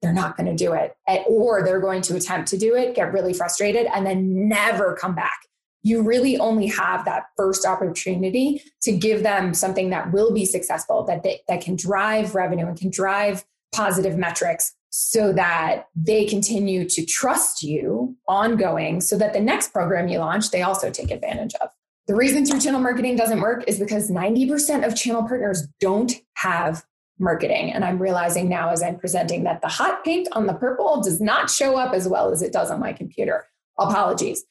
They're 0.00 0.12
not 0.12 0.36
going 0.36 0.48
to 0.48 0.56
do 0.56 0.72
it. 0.72 0.96
Or 1.28 1.62
they're 1.62 1.80
going 1.80 2.02
to 2.02 2.16
attempt 2.16 2.48
to 2.48 2.58
do 2.58 2.74
it 2.74 2.96
get 2.96 3.12
really 3.12 3.34
frustrated 3.34 3.86
and 3.94 4.04
then 4.06 4.48
never 4.48 4.96
come 5.00 5.14
back. 5.14 5.38
You 5.84 6.02
really 6.02 6.38
only 6.38 6.66
have 6.66 7.04
that 7.04 7.26
first 7.36 7.66
opportunity 7.66 8.62
to 8.82 8.92
give 8.92 9.22
them 9.22 9.52
something 9.52 9.90
that 9.90 10.12
will 10.12 10.32
be 10.32 10.46
successful 10.46 11.04
that 11.04 11.22
they, 11.22 11.42
that 11.46 11.60
can 11.60 11.76
drive 11.76 12.34
revenue 12.34 12.66
and 12.66 12.76
can 12.76 12.90
drive 12.90 13.44
positive 13.72 14.16
metrics 14.16 14.74
so 14.90 15.32
that 15.32 15.86
they 15.96 16.24
continue 16.24 16.86
to 16.86 17.04
trust 17.06 17.62
you 17.62 18.14
ongoing 18.28 19.00
so 19.00 19.16
that 19.16 19.32
the 19.32 19.40
next 19.40 19.72
program 19.72 20.08
you 20.08 20.18
launch 20.18 20.50
they 20.50 20.62
also 20.62 20.90
take 20.90 21.10
advantage 21.10 21.54
of 21.60 21.70
the 22.06 22.14
reason 22.14 22.44
through 22.44 22.60
channel 22.60 22.80
marketing 22.80 23.16
doesn't 23.16 23.40
work 23.40 23.64
is 23.66 23.78
because 23.78 24.10
90% 24.10 24.86
of 24.86 24.94
channel 24.94 25.22
partners 25.22 25.66
don't 25.80 26.12
have 26.34 26.84
marketing 27.18 27.72
and 27.72 27.84
i'm 27.84 28.00
realizing 28.00 28.48
now 28.48 28.70
as 28.70 28.82
i'm 28.82 28.98
presenting 28.98 29.44
that 29.44 29.62
the 29.62 29.68
hot 29.68 30.04
pink 30.04 30.26
on 30.32 30.46
the 30.46 30.54
purple 30.54 31.00
does 31.02 31.20
not 31.20 31.48
show 31.48 31.76
up 31.76 31.94
as 31.94 32.08
well 32.08 32.30
as 32.30 32.42
it 32.42 32.52
does 32.52 32.70
on 32.70 32.80
my 32.80 32.92
computer 32.92 33.46
apologies 33.78 34.44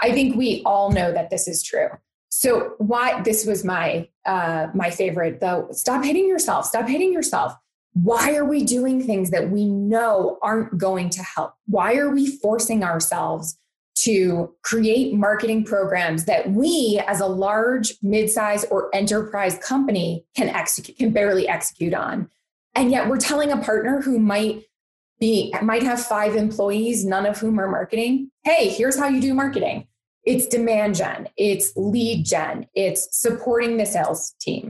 I 0.00 0.12
think 0.12 0.36
we 0.36 0.62
all 0.64 0.90
know 0.90 1.12
that 1.12 1.30
this 1.30 1.48
is 1.48 1.62
true. 1.62 1.88
So 2.30 2.74
why 2.78 3.22
this 3.22 3.46
was 3.46 3.64
my 3.64 4.08
uh, 4.26 4.68
my 4.74 4.90
favorite 4.90 5.40
though. 5.40 5.68
Stop 5.72 6.04
hitting 6.04 6.28
yourself. 6.28 6.66
Stop 6.66 6.86
hitting 6.88 7.12
yourself. 7.12 7.54
Why 8.02 8.34
are 8.36 8.44
we 8.44 8.64
doing 8.64 9.02
things 9.02 9.30
that 9.30 9.50
we 9.50 9.64
know 9.64 10.38
aren't 10.42 10.78
going 10.78 11.10
to 11.10 11.22
help? 11.22 11.54
Why 11.66 11.96
are 11.96 12.10
we 12.10 12.36
forcing 12.38 12.84
ourselves 12.84 13.58
to 13.96 14.54
create 14.62 15.14
marketing 15.14 15.64
programs 15.64 16.26
that 16.26 16.50
we, 16.52 17.02
as 17.08 17.20
a 17.20 17.26
large, 17.26 17.98
midsize, 17.98 18.64
or 18.70 18.94
enterprise 18.94 19.58
company, 19.58 20.24
can 20.36 20.48
execute, 20.48 20.96
can 20.96 21.10
barely 21.10 21.48
execute 21.48 21.94
on? 21.94 22.30
And 22.74 22.90
yet, 22.92 23.08
we're 23.08 23.18
telling 23.18 23.50
a 23.50 23.56
partner 23.56 24.00
who 24.00 24.18
might 24.18 24.64
be 25.18 25.52
might 25.62 25.82
have 25.82 26.04
five 26.04 26.36
employees, 26.36 27.04
none 27.04 27.26
of 27.26 27.38
whom 27.38 27.58
are 27.58 27.68
marketing. 27.68 28.30
Hey, 28.44 28.68
here's 28.68 28.96
how 28.96 29.08
you 29.08 29.20
do 29.20 29.34
marketing. 29.34 29.88
It's 30.24 30.46
demand 30.46 30.94
gen, 30.94 31.28
it's 31.36 31.72
lead 31.74 32.24
gen, 32.24 32.66
it's 32.74 33.08
supporting 33.18 33.78
the 33.78 33.86
sales 33.86 34.34
team. 34.40 34.67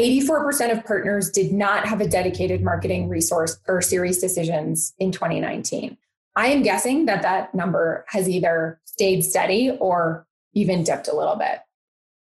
84% 0.00 0.72
of 0.72 0.84
partners 0.84 1.30
did 1.30 1.52
not 1.52 1.86
have 1.86 2.00
a 2.00 2.08
dedicated 2.08 2.62
marketing 2.62 3.08
resource 3.08 3.58
or 3.68 3.80
SiriusDecisions 3.80 4.92
in 4.98 5.12
2019. 5.12 5.96
I 6.36 6.48
am 6.48 6.62
guessing 6.62 7.06
that 7.06 7.22
that 7.22 7.54
number 7.54 8.04
has 8.08 8.28
either 8.28 8.80
stayed 8.84 9.22
steady 9.22 9.76
or 9.78 10.26
even 10.54 10.84
dipped 10.84 11.08
a 11.08 11.16
little 11.16 11.36
bit. 11.36 11.60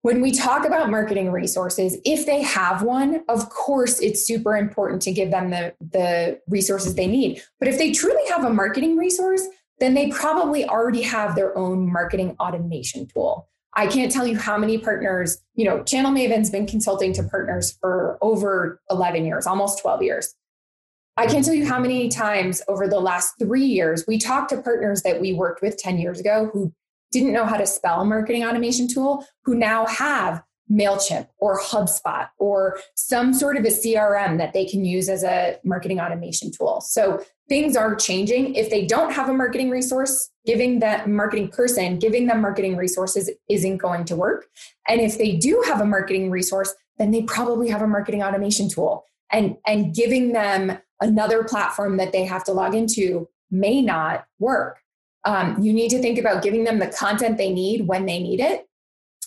When 0.01 0.21
we 0.21 0.31
talk 0.31 0.65
about 0.65 0.89
marketing 0.89 1.31
resources, 1.31 1.97
if 2.05 2.25
they 2.25 2.41
have 2.41 2.83
one, 2.83 3.23
of 3.27 3.49
course, 3.49 3.99
it's 3.99 4.25
super 4.25 4.55
important 4.55 5.01
to 5.03 5.11
give 5.11 5.29
them 5.29 5.49
the, 5.49 5.73
the 5.81 6.39
resources 6.47 6.95
they 6.95 7.07
need. 7.07 7.41
But 7.59 7.67
if 7.67 7.77
they 7.77 7.91
truly 7.91 8.21
have 8.29 8.45
a 8.45 8.49
marketing 8.49 8.95
resource, 8.97 9.45
then 9.79 9.93
they 9.95 10.09
probably 10.09 10.65
already 10.65 11.01
have 11.01 11.35
their 11.35 11.57
own 11.57 11.91
marketing 11.91 12.35
automation 12.39 13.07
tool. 13.07 13.48
I 13.75 13.87
can't 13.87 14.11
tell 14.11 14.25
you 14.25 14.37
how 14.37 14.57
many 14.57 14.77
partners, 14.77 15.37
you 15.55 15.65
know, 15.65 15.83
Channel 15.83 16.11
Maven's 16.11 16.49
been 16.49 16.65
consulting 16.65 17.13
to 17.13 17.23
partners 17.23 17.77
for 17.79 18.17
over 18.21 18.81
11 18.89 19.25
years, 19.25 19.45
almost 19.45 19.79
12 19.81 20.01
years. 20.01 20.33
I 21.17 21.27
can't 21.27 21.43
tell 21.43 21.53
you 21.53 21.65
how 21.65 21.79
many 21.79 22.07
times 22.07 22.61
over 22.67 22.87
the 22.87 22.99
last 22.99 23.33
three 23.37 23.65
years 23.65 24.05
we 24.07 24.17
talked 24.17 24.49
to 24.51 24.61
partners 24.61 25.01
that 25.03 25.19
we 25.19 25.33
worked 25.33 25.61
with 25.61 25.77
10 25.77 25.99
years 25.99 26.19
ago 26.19 26.49
who 26.53 26.73
didn't 27.11 27.33
know 27.33 27.45
how 27.45 27.57
to 27.57 27.65
spell 27.65 28.01
a 28.01 28.05
marketing 28.05 28.45
automation 28.45 28.87
tool 28.87 29.25
who 29.43 29.53
now 29.55 29.85
have 29.87 30.41
MailChimp 30.71 31.27
or 31.39 31.59
HubSpot 31.59 32.29
or 32.37 32.79
some 32.95 33.33
sort 33.33 33.57
of 33.57 33.65
a 33.65 33.69
CRM 33.69 34.37
that 34.37 34.53
they 34.53 34.65
can 34.65 34.85
use 34.85 35.09
as 35.09 35.23
a 35.23 35.57
marketing 35.63 35.99
automation 35.99 36.51
tool. 36.51 36.81
So 36.81 37.23
things 37.49 37.75
are 37.75 37.95
changing. 37.95 38.55
If 38.55 38.69
they 38.69 38.85
don't 38.85 39.11
have 39.11 39.27
a 39.27 39.33
marketing 39.33 39.69
resource, 39.71 40.29
giving 40.45 40.79
that 40.79 41.09
marketing 41.09 41.49
person, 41.49 41.99
giving 41.99 42.27
them 42.27 42.41
marketing 42.41 42.77
resources 42.77 43.29
isn't 43.49 43.77
going 43.77 44.05
to 44.05 44.15
work. 44.15 44.45
And 44.87 45.01
if 45.01 45.17
they 45.17 45.35
do 45.35 45.63
have 45.65 45.81
a 45.81 45.85
marketing 45.85 46.29
resource, 46.29 46.73
then 46.97 47.11
they 47.11 47.23
probably 47.23 47.67
have 47.69 47.81
a 47.81 47.87
marketing 47.87 48.23
automation 48.23 48.69
tool. 48.69 49.03
And, 49.31 49.57
and 49.67 49.93
giving 49.93 50.31
them 50.31 50.77
another 51.01 51.43
platform 51.43 51.97
that 51.97 52.11
they 52.11 52.25
have 52.25 52.43
to 52.45 52.51
log 52.51 52.75
into 52.75 53.27
may 53.51 53.81
not 53.81 54.25
work. 54.39 54.79
Um, 55.25 55.61
you 55.61 55.73
need 55.73 55.89
to 55.89 55.99
think 55.99 56.17
about 56.17 56.43
giving 56.43 56.63
them 56.63 56.79
the 56.79 56.87
content 56.87 57.37
they 57.37 57.51
need 57.51 57.87
when 57.87 58.05
they 58.05 58.19
need 58.19 58.39
it, 58.39 58.67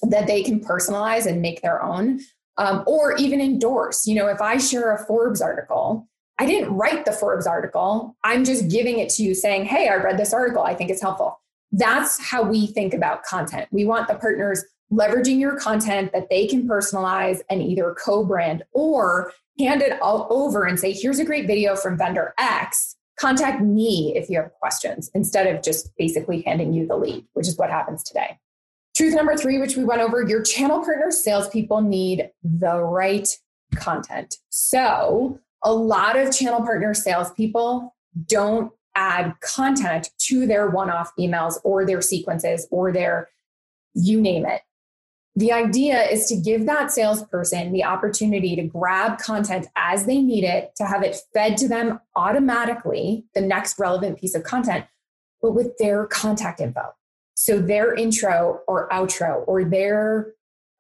that 0.03 0.27
they 0.27 0.43
can 0.43 0.61
personalize 0.61 1.27
and 1.27 1.43
make 1.43 1.63
their 1.63 1.83
own, 1.83 2.21
um, 2.57 2.83
or 2.87 3.17
even 3.17 3.41
endorse. 3.41 4.07
You 4.07 4.17
know, 4.17 4.29
if 4.29 4.41
I 4.41 4.57
share 4.59 4.95
a 4.95 5.05
Forbes 5.07 5.41
article, 5.41 6.09
I 6.39 6.47
didn't 6.47 6.75
write 6.75 7.05
the 7.05 7.13
Forbes 7.13 7.47
article. 7.47 8.17
I'm 8.25 8.45
just 8.45 8.69
giving 8.69 8.99
it 8.99 9.11
to 9.11 9.23
you 9.23 9.35
saying, 9.35 9.67
hey, 9.67 9.89
I 9.89 9.97
read 9.97 10.19
this 10.19 10.33
article. 10.33 10.63
I 10.63 10.75
think 10.75 10.91
it's 10.91 11.03
helpful. 11.03 11.41
That's 11.71 12.21
how 12.21 12.43
we 12.43 12.67
think 12.67 12.95
about 12.95 13.23
content. 13.25 13.69
We 13.71 13.85
want 13.85 14.09
the 14.09 14.15
partners 14.15 14.65
leveraging 14.93 15.39
your 15.39 15.59
content 15.59 16.13
that 16.13 16.29
they 16.29 16.47
can 16.47 16.69
personalize 16.69 17.41
and 17.49 17.63
either 17.63 17.95
co 17.95 18.25
brand 18.25 18.63
or 18.73 19.33
hand 19.59 19.83
it 19.83 20.01
all 20.01 20.27
over 20.31 20.65
and 20.65 20.79
say, 20.79 20.93
here's 20.93 21.19
a 21.19 21.25
great 21.25 21.47
video 21.47 21.77
from 21.77 21.97
vendor 21.97 22.35
X 22.39 22.97
contact 23.19 23.63
me 23.63 24.13
if 24.17 24.29
you 24.29 24.37
have 24.37 24.53
questions 24.55 25.11
instead 25.15 25.47
of 25.47 25.63
just 25.63 25.97
basically 25.97 26.43
handing 26.43 26.73
you 26.73 26.87
the 26.87 26.97
lead, 26.97 27.25
which 27.35 27.47
is 27.47 27.57
what 27.57 27.71
happens 27.71 28.03
today. 28.03 28.39
Truth 28.97 29.15
number 29.15 29.37
three, 29.37 29.59
which 29.59 29.77
we 29.77 29.85
went 29.85 30.03
over 30.03 30.27
your 30.27 30.43
channel 30.43 30.85
partner 30.85 31.11
salespeople 31.11 31.81
need 31.83 32.31
the 32.43 32.83
right 32.83 33.29
content. 33.75 34.37
So, 34.51 35.39
a 35.65 35.73
lot 35.73 36.17
of 36.17 36.37
channel 36.37 36.61
partner 36.61 36.95
salespeople 36.95 37.95
don't 38.27 38.73
add 38.95 39.35
content 39.41 40.11
to 40.19 40.47
their 40.47 40.69
one 40.69 40.91
off 40.91 41.13
emails 41.19 41.59
or 41.65 41.87
their 41.87 42.03
sequences 42.03 42.67
or 42.71 42.93
their 42.93 43.29
you 43.95 44.21
name 44.21 44.45
it. 44.47 44.63
The 45.35 45.53
idea 45.53 46.03
is 46.11 46.27
to 46.27 46.37
give 46.37 46.67
that 46.67 46.93
salesperson 46.93 47.73
the 47.73 47.85
opportunity 47.85 48.55
to 48.57 48.65
grab 48.65 49.19
content 49.19 49.67
as 49.77 50.05
they 50.05 50.21
need 50.21 50.45
it, 50.45 50.73
to 50.77 50.85
have 50.85 51.03
it 51.03 51.17
fed 51.33 51.57
to 51.59 51.69
them 51.69 52.01
automatically, 52.17 53.25
the 53.35 53.41
next 53.41 53.79
relevant 53.79 54.19
piece 54.21 54.35
of 54.35 54.43
content, 54.43 54.85
but 55.41 55.53
with 55.53 55.79
their 55.79 56.07
contact 56.07 56.61
info. 56.61 56.93
So 57.35 57.59
their 57.59 57.95
intro 57.95 58.61
or 58.69 58.91
outro 58.91 59.43
or 59.47 59.65
their 59.65 60.35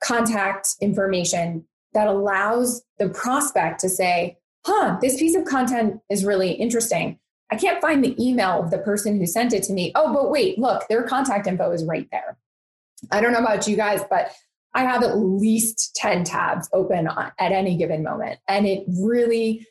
contact 0.04 0.76
information 0.82 1.64
that 1.94 2.08
allows 2.08 2.82
the 2.98 3.08
prospect 3.08 3.80
to 3.80 3.88
say, 3.88 4.38
huh, 4.64 4.98
this 5.00 5.18
piece 5.18 5.34
of 5.34 5.44
content 5.44 6.00
is 6.10 6.24
really 6.24 6.52
interesting. 6.52 7.18
I 7.50 7.56
can't 7.56 7.80
find 7.80 8.02
the 8.02 8.16
email 8.22 8.62
of 8.62 8.70
the 8.70 8.78
person 8.78 9.18
who 9.18 9.26
sent 9.26 9.52
it 9.52 9.62
to 9.64 9.72
me. 9.72 9.92
Oh, 9.94 10.12
but 10.12 10.30
wait, 10.30 10.58
look, 10.58 10.88
their 10.88 11.02
contact 11.02 11.46
info 11.46 11.70
is 11.72 11.84
right 11.84 12.08
there. 12.10 12.38
I 13.10 13.20
don't 13.20 13.32
know 13.32 13.40
about 13.40 13.66
you 13.66 13.76
guys, 13.76 14.00
but 14.08 14.32
I 14.74 14.82
have 14.82 15.02
at 15.02 15.18
least 15.18 15.94
10 15.96 16.24
tabs 16.24 16.68
open 16.72 17.08
at 17.08 17.52
any 17.52 17.76
given 17.76 18.02
moment. 18.02 18.38
And 18.48 18.66
it 18.66 18.84
really 18.88 19.66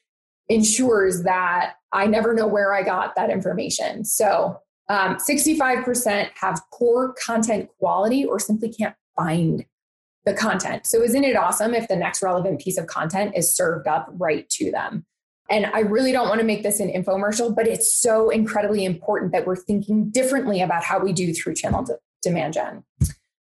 ensures 0.48 1.24
that 1.24 1.74
I 1.92 2.06
never 2.06 2.34
know 2.34 2.46
where 2.46 2.74
I 2.74 2.84
got 2.84 3.16
that 3.16 3.30
information. 3.30 4.06
So 4.06 4.60
um, 4.90 5.16
65% 5.18 6.30
have 6.36 6.62
poor 6.74 7.16
content 7.26 7.70
quality 7.80 8.26
or 8.26 8.38
simply 8.38 8.70
can't 8.70 8.96
find 9.16 9.66
the 10.26 10.34
content. 10.34 10.86
So, 10.86 11.02
isn't 11.02 11.24
it 11.24 11.36
awesome 11.36 11.74
if 11.74 11.88
the 11.88 11.96
next 11.96 12.22
relevant 12.22 12.62
piece 12.62 12.78
of 12.78 12.88
content 12.88 13.34
is 13.36 13.56
served 13.56 13.88
up 13.88 14.08
right 14.12 14.50
to 14.52 14.72
them? 14.72 15.06
And 15.50 15.66
I 15.66 15.80
really 15.80 16.14
don't 16.14 16.30
want 16.30 16.40
to 16.40 16.46
make 16.46 16.64
this 16.64 16.80
an 16.80 16.90
infomercial, 16.90 17.54
but 17.54 17.68
it's 17.68 18.00
so 18.00 18.30
incredibly 18.30 18.86
important 18.86 19.34
that 19.34 19.46
we're 19.46 19.58
thinking 19.58 20.10
differently 20.10 20.62
about 20.62 20.84
how 20.84 21.00
we 21.00 21.12
do 21.12 21.34
through 21.34 21.56
channel 21.56 21.84
de- 21.84 21.98
demand 22.22 22.54
gen. 22.54 22.84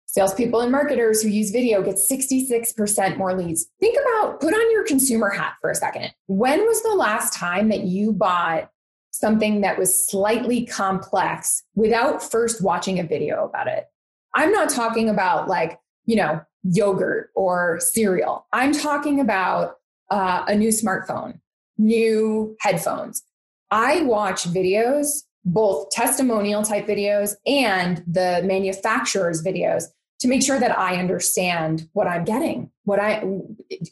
Salespeople 0.06 0.60
and 0.60 0.72
marketers 0.72 1.22
who 1.22 1.28
use 1.28 1.50
video 1.50 1.82
get 1.82 1.96
66% 1.96 3.16
more 3.16 3.34
leads. 3.34 3.66
Think 3.80 3.96
about, 4.00 4.40
put 4.40 4.54
on 4.54 4.72
your 4.72 4.84
consumer 4.84 5.30
hat 5.30 5.54
for 5.60 5.70
a 5.70 5.74
second. 5.74 6.12
When 6.26 6.60
was 6.60 6.82
the 6.82 6.94
last 6.94 7.32
time 7.32 7.68
that 7.68 7.80
you 7.80 8.12
bought 8.12 8.70
something 9.10 9.60
that 9.60 9.78
was 9.78 10.06
slightly 10.06 10.66
complex 10.66 11.62
without 11.74 12.22
first 12.22 12.62
watching 12.62 12.98
a 12.98 13.04
video 13.04 13.44
about 13.44 13.66
it? 13.66 13.86
I'm 14.34 14.52
not 14.52 14.68
talking 14.68 15.08
about 15.08 15.48
like, 15.48 15.78
you 16.06 16.16
know, 16.16 16.40
yogurt 16.64 17.30
or 17.34 17.78
cereal. 17.80 18.46
I'm 18.52 18.72
talking 18.72 19.20
about 19.20 19.76
uh, 20.10 20.44
a 20.48 20.54
new 20.54 20.70
smartphone, 20.70 21.40
new 21.78 22.56
headphones. 22.60 23.22
I 23.70 24.02
watch 24.02 24.44
videos, 24.44 25.22
both 25.44 25.90
testimonial 25.90 26.62
type 26.62 26.86
videos 26.86 27.34
and 27.46 28.02
the 28.06 28.42
manufacturer's 28.44 29.42
videos 29.42 29.84
to 30.20 30.28
make 30.28 30.42
sure 30.42 30.58
that 30.58 30.76
I 30.78 30.96
understand 30.96 31.88
what 31.92 32.06
I'm 32.06 32.24
getting. 32.24 32.70
What 32.84 32.98
I 32.98 33.22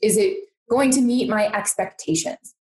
is 0.00 0.16
it 0.16 0.44
going 0.70 0.90
to 0.92 1.00
meet 1.00 1.28
my 1.28 1.48
expectations? 1.48 2.54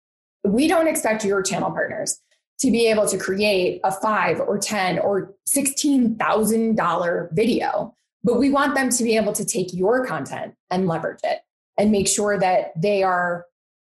We 0.45 0.69
don't 0.69 0.89
expect 0.89 1.25
your 1.25 1.43
channel 1.43 1.71
partners 1.71 2.21
to 2.61 2.71
be 2.71 2.89
able 2.89 3.07
to 3.07 3.19
create 3.19 3.81
a 3.85 3.93
five 3.93 4.41
or 4.41 4.59
10 4.59 4.99
or 5.01 5.35
$16,000 5.49 7.29
video 7.33 7.95
but 8.25 8.39
we 8.39 8.51
want 8.51 8.75
them 8.75 8.91
to 8.91 9.05
be 9.05 9.17
able 9.17 9.33
to 9.33 9.45
take 9.45 9.73
your 9.73 10.05
content 10.07 10.55
and 10.71 10.87
leverage 10.87 11.21
it 11.25 11.41
and 11.77 11.93
make 11.93 12.09
sure 12.09 12.39
that 12.39 12.73
they 12.81 13.03
are 13.03 13.47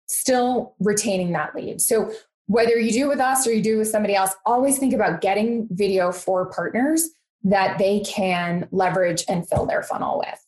still 0.06 0.74
retaining 0.78 1.32
that 1.32 1.54
lead. 1.54 1.80
So 1.80 2.12
whether 2.46 2.78
you 2.78 2.92
do 2.92 3.06
it 3.06 3.08
with 3.08 3.20
us 3.20 3.46
or 3.46 3.52
you 3.52 3.62
do 3.62 3.76
it 3.76 3.78
with 3.78 3.88
somebody 3.88 4.14
else, 4.14 4.34
always 4.44 4.78
think 4.78 4.92
about 4.92 5.20
getting 5.20 5.68
video 5.70 6.12
for 6.12 6.50
partners 6.50 7.08
that 7.44 7.78
they 7.78 8.00
can 8.00 8.68
leverage 8.70 9.24
and 9.28 9.48
fill 9.48 9.66
their 9.66 9.82
funnel 9.82 10.18
with. 10.18 10.38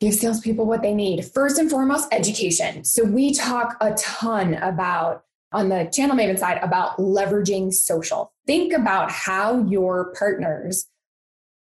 Give 0.00 0.14
salespeople 0.14 0.64
what 0.64 0.82
they 0.82 0.94
need. 0.94 1.24
First 1.26 1.58
and 1.58 1.70
foremost, 1.70 2.08
education. 2.12 2.84
So 2.84 3.04
we 3.04 3.34
talk 3.34 3.76
a 3.80 3.94
ton 3.94 4.54
about 4.54 5.24
on 5.52 5.68
the 5.68 5.90
channel 5.92 6.16
maven 6.16 6.38
side 6.38 6.58
about 6.62 6.96
leveraging 6.96 7.72
social. 7.74 8.32
Think 8.46 8.72
about 8.72 9.10
how 9.10 9.64
your 9.66 10.14
partners 10.14 10.86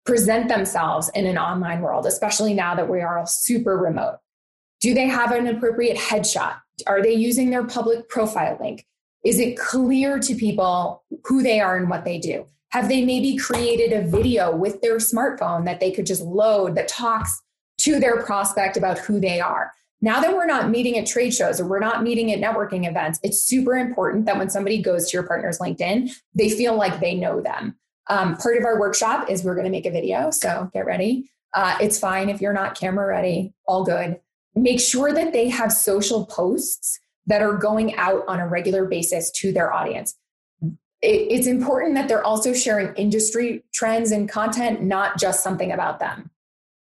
present 0.06 0.48
themselves 0.48 1.10
in 1.14 1.26
an 1.26 1.38
online 1.38 1.82
world, 1.82 2.06
especially 2.06 2.54
now 2.54 2.76
that 2.76 2.90
we 2.90 3.02
are 3.02 3.20
all 3.20 3.26
super 3.26 3.78
remote? 3.78 4.20
Do 4.80 4.94
they 4.94 5.08
have 5.08 5.32
an 5.32 5.48
appropriate 5.48 5.98
headshot? 5.98 6.56
Are 6.88 7.02
they 7.02 7.14
using 7.14 7.50
their 7.50 7.64
public 7.64 8.10
profile 8.10 8.58
link? 8.60 8.86
Is 9.24 9.40
it 9.40 9.58
clear 9.58 10.20
to 10.20 10.36
people 10.36 11.04
who 11.26 11.44
they 11.44 11.60
are 11.60 11.78
and 11.78 11.90
what 11.90 12.06
they 12.06 12.18
do? 12.18 12.46
Have 12.70 12.88
they 12.88 13.06
maybe 13.06 13.38
created 13.38 13.94
a 13.94 14.08
video 14.08 14.56
with 14.56 14.82
their 14.82 14.98
smartphone 14.98 15.66
that 15.66 15.80
they 15.80 15.92
could 15.92 16.06
just 16.06 16.24
load 16.24 16.76
that 16.76 16.88
talks 16.88 17.42
to 17.80 18.00
their 18.00 18.24
prospect 18.24 18.78
about 18.78 18.98
who 18.98 19.20
they 19.20 19.40
are? 19.40 19.72
Now 20.04 20.20
that 20.20 20.34
we're 20.34 20.48
not 20.48 20.72
meeting 20.72 20.98
at 20.98 21.06
trade 21.06 21.32
shows 21.32 21.60
or 21.60 21.68
we're 21.68 21.80
not 21.80 22.02
meeting 22.02 22.32
at 22.32 22.40
networking 22.40 22.90
events, 22.90 23.20
it's 23.22 23.44
super 23.44 23.78
important 23.78 24.26
that 24.26 24.38
when 24.38 24.50
somebody 24.50 24.82
goes 24.82 25.10
to 25.10 25.18
your 25.18 25.28
partner's 25.28 25.60
LinkedIn, 25.60 26.10
they 26.34 26.50
feel 26.50 26.76
like 26.76 27.00
they 27.00 27.14
know 27.14 27.40
them. 27.40 27.78
Um, 28.08 28.36
part 28.36 28.58
of 28.58 28.66
our 28.66 28.80
workshop 28.80 29.30
is 29.30 29.44
we're 29.44 29.56
going 29.56 29.66
to 29.66 29.72
make 29.72 29.86
a 29.86 29.92
video, 29.92 30.32
so 30.32 30.70
get 30.74 30.86
ready. 30.86 31.30
Uh, 31.54 31.78
it's 31.82 32.00
fine 32.00 32.30
if 32.30 32.42
you're 32.42 32.54
not 32.54 32.80
camera 32.80 33.06
ready, 33.08 33.54
all 33.68 33.84
good. 33.84 34.20
Make 34.56 34.80
sure 34.80 35.14
that 35.14 35.34
they 35.34 35.50
have 35.50 35.72
social 35.72 36.26
posts 36.26 37.00
that 37.28 37.42
are 37.42 37.56
going 37.56 37.96
out 37.96 38.24
on 38.28 38.40
a 38.40 38.48
regular 38.48 38.86
basis 38.86 39.32
to 39.32 39.52
their 39.52 39.74
audience. 39.74 40.16
It, 41.02 41.28
it's 41.30 41.48
important 41.48 41.96
that 41.96 42.08
they're 42.08 42.24
also 42.24 42.54
sharing 42.54 42.94
industry 42.96 43.64
trends 43.74 44.12
and 44.12 44.28
content, 44.28 44.82
not 44.82 45.20
just 45.20 45.44
something 45.44 45.72
about 45.72 46.00
them. 46.00 46.32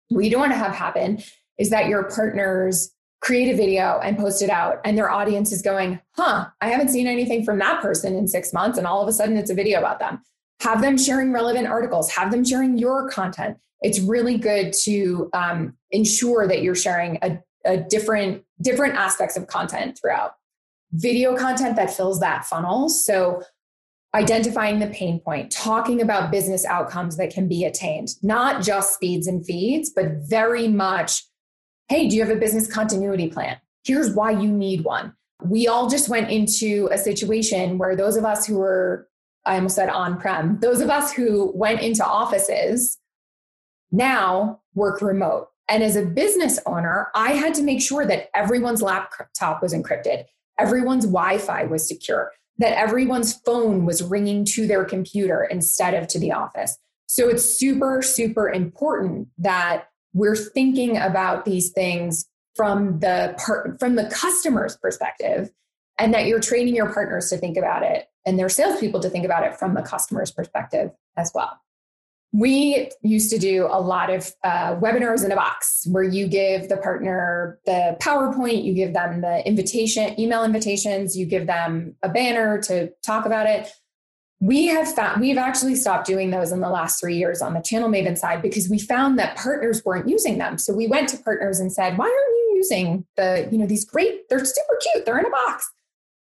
What 0.10 0.23
you 0.23 0.32
don't 0.32 0.39
want 0.39 0.53
to 0.53 0.58
have 0.58 0.73
happen 0.73 1.21
is 1.58 1.69
that 1.69 1.88
your 1.88 2.03
partners 2.03 2.91
create 3.21 3.53
a 3.53 3.58
video 3.58 3.99
and 3.99 4.17
post 4.17 4.41
it 4.41 4.49
out, 4.49 4.79
and 4.86 4.97
their 4.97 5.10
audience 5.10 5.51
is 5.51 5.62
going, 5.62 5.99
huh, 6.12 6.47
I 6.62 6.69
haven't 6.69 6.88
seen 6.88 7.05
anything 7.05 7.43
from 7.43 7.60
that 7.60 7.82
person 7.82 8.15
in 8.15 8.27
six 8.27 8.53
months. 8.53 8.77
And 8.77 8.88
all 8.88 9.01
of 9.01 9.08
a 9.10 9.13
sudden, 9.13 9.36
it's 9.36 9.51
a 9.51 9.55
video 9.55 9.77
about 9.77 9.99
them 9.99 10.21
have 10.62 10.82
them 10.82 10.98
sharing 10.98 11.32
relevant 11.32 11.67
articles, 11.67 12.12
have 12.12 12.32
them 12.32 12.43
sharing 12.43 12.78
your 12.78 13.10
content. 13.10 13.58
It's 13.82 14.00
really 14.00 14.38
good 14.38 14.74
to 14.84 15.30
um, 15.34 15.78
ensure 15.91 16.48
that 16.48 16.62
you're 16.62 16.76
sharing 16.76 17.17
a, 17.22 17.39
a 17.65 17.78
different 17.78 18.43
different 18.62 18.95
aspects 18.95 19.38
of 19.38 19.48
content 19.48 19.98
throughout. 20.00 20.34
Video 20.91 21.36
content 21.36 21.76
that 21.78 21.93
fills 21.93 22.19
that 22.19 22.45
funnel. 22.45 22.89
So 22.89 23.43
identifying 24.13 24.80
the 24.80 24.88
pain 24.88 25.19
point, 25.19 25.52
talking 25.52 26.02
about 26.02 26.32
business 26.32 26.65
outcomes 26.65 27.15
that 27.17 27.32
can 27.32 27.48
be 27.48 27.63
attained, 27.63 28.10
not 28.24 28.63
just 28.63 28.95
speeds 28.95 29.28
and 29.28 29.45
feeds, 29.45 29.91
but 29.91 30.08
very 30.28 30.67
much, 30.67 31.24
hey, 31.89 32.08
do 32.08 32.15
you 32.15 32.26
have 32.26 32.36
a 32.36 32.39
business 32.39 32.72
continuity 32.72 33.30
plan? 33.30 33.58
Here's 33.86 34.13
why 34.13 34.32
you 34.32 34.52
need 34.52 34.84
one. 34.84 35.13
We 35.45 35.67
all 35.67 35.89
just 35.89 36.10
went 36.10 36.32
into 36.32 36.89
a 36.91 36.98
situation 36.98 37.78
where 37.78 37.95
those 37.95 38.17
of 38.17 38.26
us 38.26 38.45
who 38.45 38.58
were 38.58 39.08
I 39.45 39.56
almost 39.56 39.75
said 39.75 39.89
on 39.89 40.19
prem. 40.19 40.60
Those 40.60 40.82
of 40.82 40.89
us 40.89 41.13
who 41.13 41.52
went 41.56 41.82
into 41.82 42.06
offices 42.06 42.97
now 43.91 44.62
work 44.75 45.02
remote. 45.02 45.49
And 45.67 45.84
as 45.84 45.95
a 45.95 46.06
business 46.06 46.60
owner, 46.65 47.08
I 47.13 47.34
had 47.34 47.54
to 47.56 47.63
make 47.63 47.82
sure 47.82 48.06
that 48.06 48.30
everyone's 48.36 48.82
laptop 48.82 49.62
was 49.62 49.73
encrypted, 49.73 50.25
everyone's 50.58 51.06
Wi 51.06 51.38
Fi 51.38 51.63
was 51.65 51.88
secure, 51.88 52.32
that 52.58 52.78
everyone's 52.78 53.34
phone 53.34 53.86
was 53.86 54.04
ringing 54.04 54.45
to 54.45 54.67
their 54.67 54.84
computer 54.84 55.43
instead 55.43 55.93
of 55.93 56.08
to 56.08 56.19
the 56.19 56.32
office. 56.32 56.78
So 57.06 57.28
it's 57.30 57.45
super, 57.45 58.02
super 58.02 58.49
important 58.49 59.30
that 59.38 59.86
we're 60.13 60.36
thinking 60.36 60.97
about 60.97 61.45
these 61.45 61.71
things 61.71 62.25
from 62.56 62.99
the 62.99 63.36
part, 63.38 63.80
from 63.80 63.95
the 63.95 64.10
customer's 64.10 64.75
perspective 64.78 65.52
and 66.00 66.14
that 66.14 66.26
you're 66.26 66.40
training 66.40 66.76
your 66.76 66.92
partners 66.92 67.30
to 67.30 67.38
think 67.38 67.58
about 67.58 67.84
it 67.84 68.08
and 68.26 68.38
their 68.38 68.50
salespeople 68.50 69.00
to 69.02 69.10
think 69.10 69.26
about 69.26 69.44
it 69.44 69.58
from 69.58 69.74
the 69.74 69.82
customer's 69.82 70.32
perspective 70.32 70.92
as 71.18 71.32
well. 71.34 71.60
We 72.32 72.92
used 73.02 73.32
to 73.32 73.40
do 73.40 73.68
a 73.72 73.82
lot 73.82 74.12
of 74.12 74.32
uh, 74.44 74.76
webinars 74.76 75.26
in 75.26 75.32
a 75.32 75.36
box 75.36 75.88
where 75.90 76.04
you 76.04 76.28
give 76.28 76.70
the 76.70 76.78
partner 76.78 77.60
the 77.66 77.98
PowerPoint, 78.00 78.64
you 78.64 78.76
give 78.76 78.94
them 78.94 79.22
the 79.22 79.46
invitation, 79.48 80.20
email 80.20 80.44
invitations, 80.44 81.18
you 81.18 81.26
give 81.26 81.48
them 81.48 81.96
a 82.04 82.10
banner 82.10 82.62
to 82.64 82.92
talk 83.04 83.26
about 83.26 83.48
it. 83.48 83.72
We 84.40 84.68
have 84.68 84.94
found 84.94 85.20
we've 85.20 85.40
actually 85.40 85.76
stopped 85.76 86.06
doing 86.06 86.30
those 86.30 86.52
in 86.52 86.62
the 86.62 86.70
last 86.70 87.00
three 87.00 87.18
years 87.18 87.42
on 87.42 87.56
the 87.56 87.62
Channel 87.62 87.90
Maven 87.90 88.18
side 88.18 88.44
because 88.44 88.70
we 88.70 88.78
found 88.78 89.18
that 89.18 89.36
partners 89.36 89.84
weren't 89.84 90.08
using 90.08 90.38
them. 90.38 90.60
So 90.60 90.72
we 90.72 90.88
went 90.88 91.10
to 91.10 91.18
partners 91.18 91.60
and 91.60 91.74
said, 91.74 91.98
"Why 91.98 92.06
aren't 92.06 92.16
you 92.16 92.54
using 92.56 93.06
the 93.18 93.50
you 93.52 93.58
know 93.58 93.66
these 93.66 93.84
great? 93.84 94.30
They're 94.30 94.46
super 94.46 94.80
cute. 94.94 95.06
They're 95.06 95.20
in 95.20 95.26
a 95.26 95.30
box." 95.30 95.70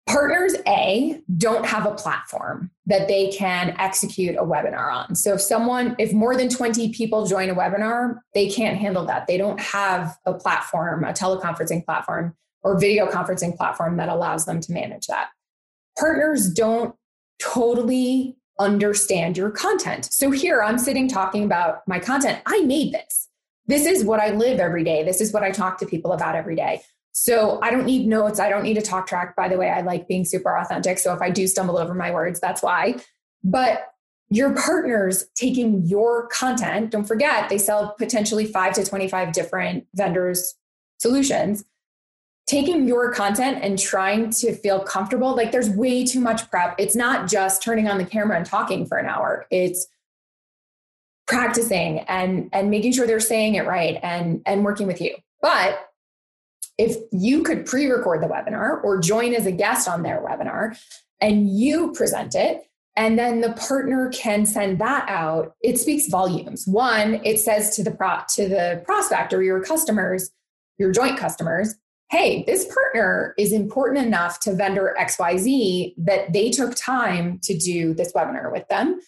Partners 0.09 0.55
A 0.67 1.21
don't 1.37 1.67
have 1.67 1.85
a 1.85 1.95
platform 1.95 2.71
that 2.87 3.09
they 3.09 3.31
can 3.31 3.75
execute 3.79 4.37
a 4.37 4.43
webinar 4.43 4.91
on. 4.91 5.15
So 5.15 5.35
if 5.35 5.43
someone, 5.43 5.97
if 5.99 6.15
more 6.15 6.35
than 6.35 6.49
20 6.49 6.93
people 6.95 7.27
join 7.27 7.51
a 7.51 7.55
webinar, 7.55 8.21
they 8.33 8.49
can't 8.49 8.79
handle 8.79 9.05
that. 9.05 9.27
They 9.27 9.37
don't 9.37 9.61
have 9.61 10.17
a 10.25 10.33
platform, 10.33 11.05
a 11.05 11.13
teleconferencing 11.13 11.85
platform 11.85 12.35
or 12.63 12.79
video 12.79 13.07
conferencing 13.07 13.55
platform 13.55 13.99
that 13.99 14.09
allows 14.09 14.47
them 14.47 14.61
to 14.61 14.73
manage 14.73 15.07
that. 15.09 15.29
Partners 15.99 16.51
don't 16.51 16.95
totally 17.39 18.39
understand 18.59 19.37
your 19.37 19.51
content. 19.51 20.09
So 20.11 20.31
here 20.31 20.63
I'm 20.63 20.79
sitting 20.79 21.07
talking 21.09 21.45
about 21.45 21.87
my 21.87 21.99
content. 21.99 22.41
I 22.47 22.63
made 22.63 22.93
this. 22.93 23.29
This 23.67 23.85
is 23.85 24.05
what 24.05 24.21
I 24.21 24.31
live 24.31 24.59
every 24.59 24.85
day. 24.85 25.05
This 25.05 25.21
is 25.21 25.33
what 25.33 25.43
I 25.43 25.51
talk 25.51 25.79
to 25.81 25.87
people 25.87 26.13
about 26.13 26.35
every 26.35 26.57
day. 26.57 26.81
So 27.21 27.59
I 27.63 27.71
don't 27.71 27.85
need 27.85 28.07
notes. 28.07 28.39
I 28.39 28.49
don't 28.49 28.63
need 28.63 28.79
a 28.79 28.83
talk 28.83 29.09
track. 29.09 29.35
By 29.35 29.49
the 29.49 29.59
way, 29.59 29.69
I 29.69 29.81
like 29.81 30.07
being 30.07 30.25
super 30.25 30.57
authentic. 30.57 30.99
So 30.99 31.13
if 31.13 31.21
I 31.21 31.31
do 31.31 31.47
stumble 31.49 31.77
over 31.77 31.93
my 31.93 32.13
words, 32.13 32.39
that's 32.39 32.63
why. 32.63 32.97
But 33.43 33.89
your 34.31 34.55
partners 34.55 35.25
taking 35.35 35.83
your 35.85 36.29
content, 36.29 36.91
don't 36.91 37.05
forget, 37.05 37.49
they 37.49 37.59
sell 37.59 37.95
potentially 37.99 38.47
five 38.47 38.75
to 38.75 38.85
25 38.85 39.33
different 39.33 39.87
vendors' 39.95 40.55
solutions. 40.99 41.65
Taking 42.47 42.87
your 42.87 43.13
content 43.13 43.59
and 43.63 43.79
trying 43.79 44.31
to 44.31 44.55
feel 44.55 44.81
comfortable, 44.81 45.35
like 45.35 45.51
there's 45.51 45.69
way 45.69 46.07
too 46.07 46.21
much 46.21 46.49
prep. 46.51 46.77
It's 46.79 46.97
not 46.97 47.29
just 47.29 47.63
turning 47.63 47.89
on 47.89 47.99
the 47.99 48.07
camera 48.07 48.37
and 48.37 48.47
talking 48.47 48.87
for 48.87 48.97
an 48.97 49.07
hour. 49.07 49.47
It's 49.51 49.87
practicing 51.27 52.01
and 52.01 52.49
and 52.55 52.71
making 52.71 52.93
sure 52.93 53.07
they're 53.07 53.21
saying 53.21 53.57
it 53.57 53.67
right 53.67 53.99
and 54.03 54.41
and 54.47 54.65
working 54.65 54.87
with 54.87 55.01
you. 55.01 55.15
But 55.43 55.88
if 56.79 56.97
you 57.13 57.43
could 57.43 57.67
pre 57.67 57.91
record 57.91 58.23
the 58.23 58.29
webinar 58.29 58.83
or 58.83 59.01
join 59.01 59.35
as 59.35 59.47
a 59.47 59.53
guest 59.53 59.89
on 59.89 60.03
their 60.03 60.23
webinar 60.23 60.79
and 61.21 61.51
you 61.51 61.93
present 61.93 62.35
it, 62.35 62.63
and 62.97 63.19
then 63.19 63.41
the 63.41 63.53
partner 63.53 64.11
can 64.13 64.47
send 64.47 64.81
that 64.81 65.09
out, 65.09 65.55
it 65.61 65.79
speaks 65.79 66.09
volumes. 66.09 66.67
One, 66.67 67.21
it 67.25 67.39
says 67.39 67.75
to 67.77 67.85
the 67.85 67.91
pro- 67.91 68.23
to 68.35 68.49
the 68.49 68.83
prospect 68.85 69.33
or 69.33 69.43
your 69.43 69.63
customers, 69.63 70.31
your 70.79 70.93
joint 70.93 71.19
customers, 71.19 71.75
hey, 72.11 72.43
this 72.47 72.73
partner 72.73 73.35
is 73.39 73.53
important 73.53 74.05
enough 74.05 74.41
to 74.41 74.55
vendor 74.55 74.97
XYZ 74.99 75.95
that 75.99 76.33
they 76.33 76.51
took 76.51 76.75
time 76.75 77.39
to 77.43 77.57
do 77.57 77.93
this 77.93 78.13
webinar 78.13 78.51
with 78.51 78.67
them 78.69 78.99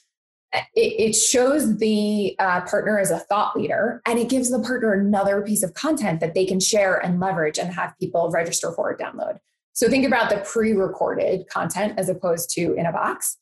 it, 0.74 1.14
shows 1.14 1.78
the 1.78 2.34
uh, 2.38 2.62
partner 2.62 2.98
as 2.98 3.10
a 3.10 3.18
thought 3.18 3.56
leader 3.56 4.02
and 4.06 4.18
it 4.18 4.28
gives 4.28 4.50
the 4.50 4.60
partner 4.60 4.92
another 4.92 5.42
piece 5.42 5.62
of 5.62 5.74
content 5.74 6.20
that 6.20 6.34
they 6.34 6.44
can 6.44 6.60
share 6.60 6.96
and 6.96 7.20
leverage 7.20 7.58
and 7.58 7.72
have 7.72 7.94
people 8.00 8.30
register 8.30 8.72
for 8.72 8.90
or 8.90 8.96
download. 8.96 9.38
So 9.72 9.88
think 9.88 10.06
about 10.06 10.30
the 10.30 10.38
pre-recorded 10.38 11.48
content 11.48 11.98
as 11.98 12.08
opposed 12.08 12.50
to 12.54 12.74
in 12.74 12.86
a 12.86 12.92
box. 12.92 13.36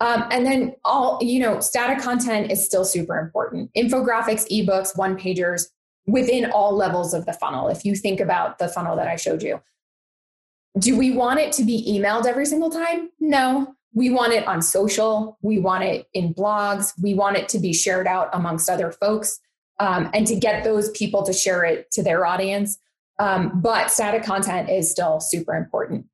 Um, 0.00 0.24
and 0.30 0.46
then 0.46 0.74
all, 0.84 1.18
you 1.22 1.40
know, 1.40 1.60
static 1.60 2.02
content 2.02 2.50
is 2.50 2.64
still 2.64 2.84
super 2.84 3.18
important. 3.18 3.70
Infographics, 3.74 4.46
ebooks, 4.50 4.96
one 4.96 5.16
pagers 5.16 5.64
within 6.06 6.50
all 6.50 6.74
levels 6.74 7.12
of 7.12 7.26
the 7.26 7.32
funnel. 7.34 7.68
If 7.68 7.84
you 7.84 7.94
think 7.94 8.20
about 8.20 8.58
the 8.58 8.68
funnel 8.68 8.96
that 8.96 9.08
I 9.08 9.16
showed 9.16 9.42
you, 9.42 9.60
do 10.78 10.96
we 10.96 11.12
want 11.12 11.40
it 11.40 11.52
to 11.52 11.64
be 11.64 11.84
emailed 11.98 12.26
every 12.26 12.46
single 12.46 12.70
time? 12.70 13.10
No 13.18 13.74
we 13.92 14.10
want 14.10 14.32
it 14.32 14.46
on 14.46 14.62
social. 14.62 15.38
We 15.42 15.58
want 15.58 15.84
it 15.84 16.06
in 16.14 16.32
blogs. 16.32 16.92
We 17.00 17.14
want 17.14 17.36
it 17.36 17.48
to 17.50 17.58
be 17.58 17.72
shared 17.72 18.06
out 18.06 18.28
amongst 18.32 18.70
other 18.70 18.92
folks 18.92 19.40
um, 19.78 20.10
and 20.14 20.26
to 20.26 20.36
get 20.36 20.62
those 20.62 20.90
people 20.90 21.24
to 21.24 21.32
share 21.32 21.64
it 21.64 21.90
to 21.92 22.02
their 22.02 22.24
audience. 22.24 22.78
Um, 23.18 23.60
but 23.60 23.90
static 23.90 24.22
content 24.22 24.70
is 24.70 24.90
still 24.90 25.20
super 25.20 25.54
important. 25.54 26.06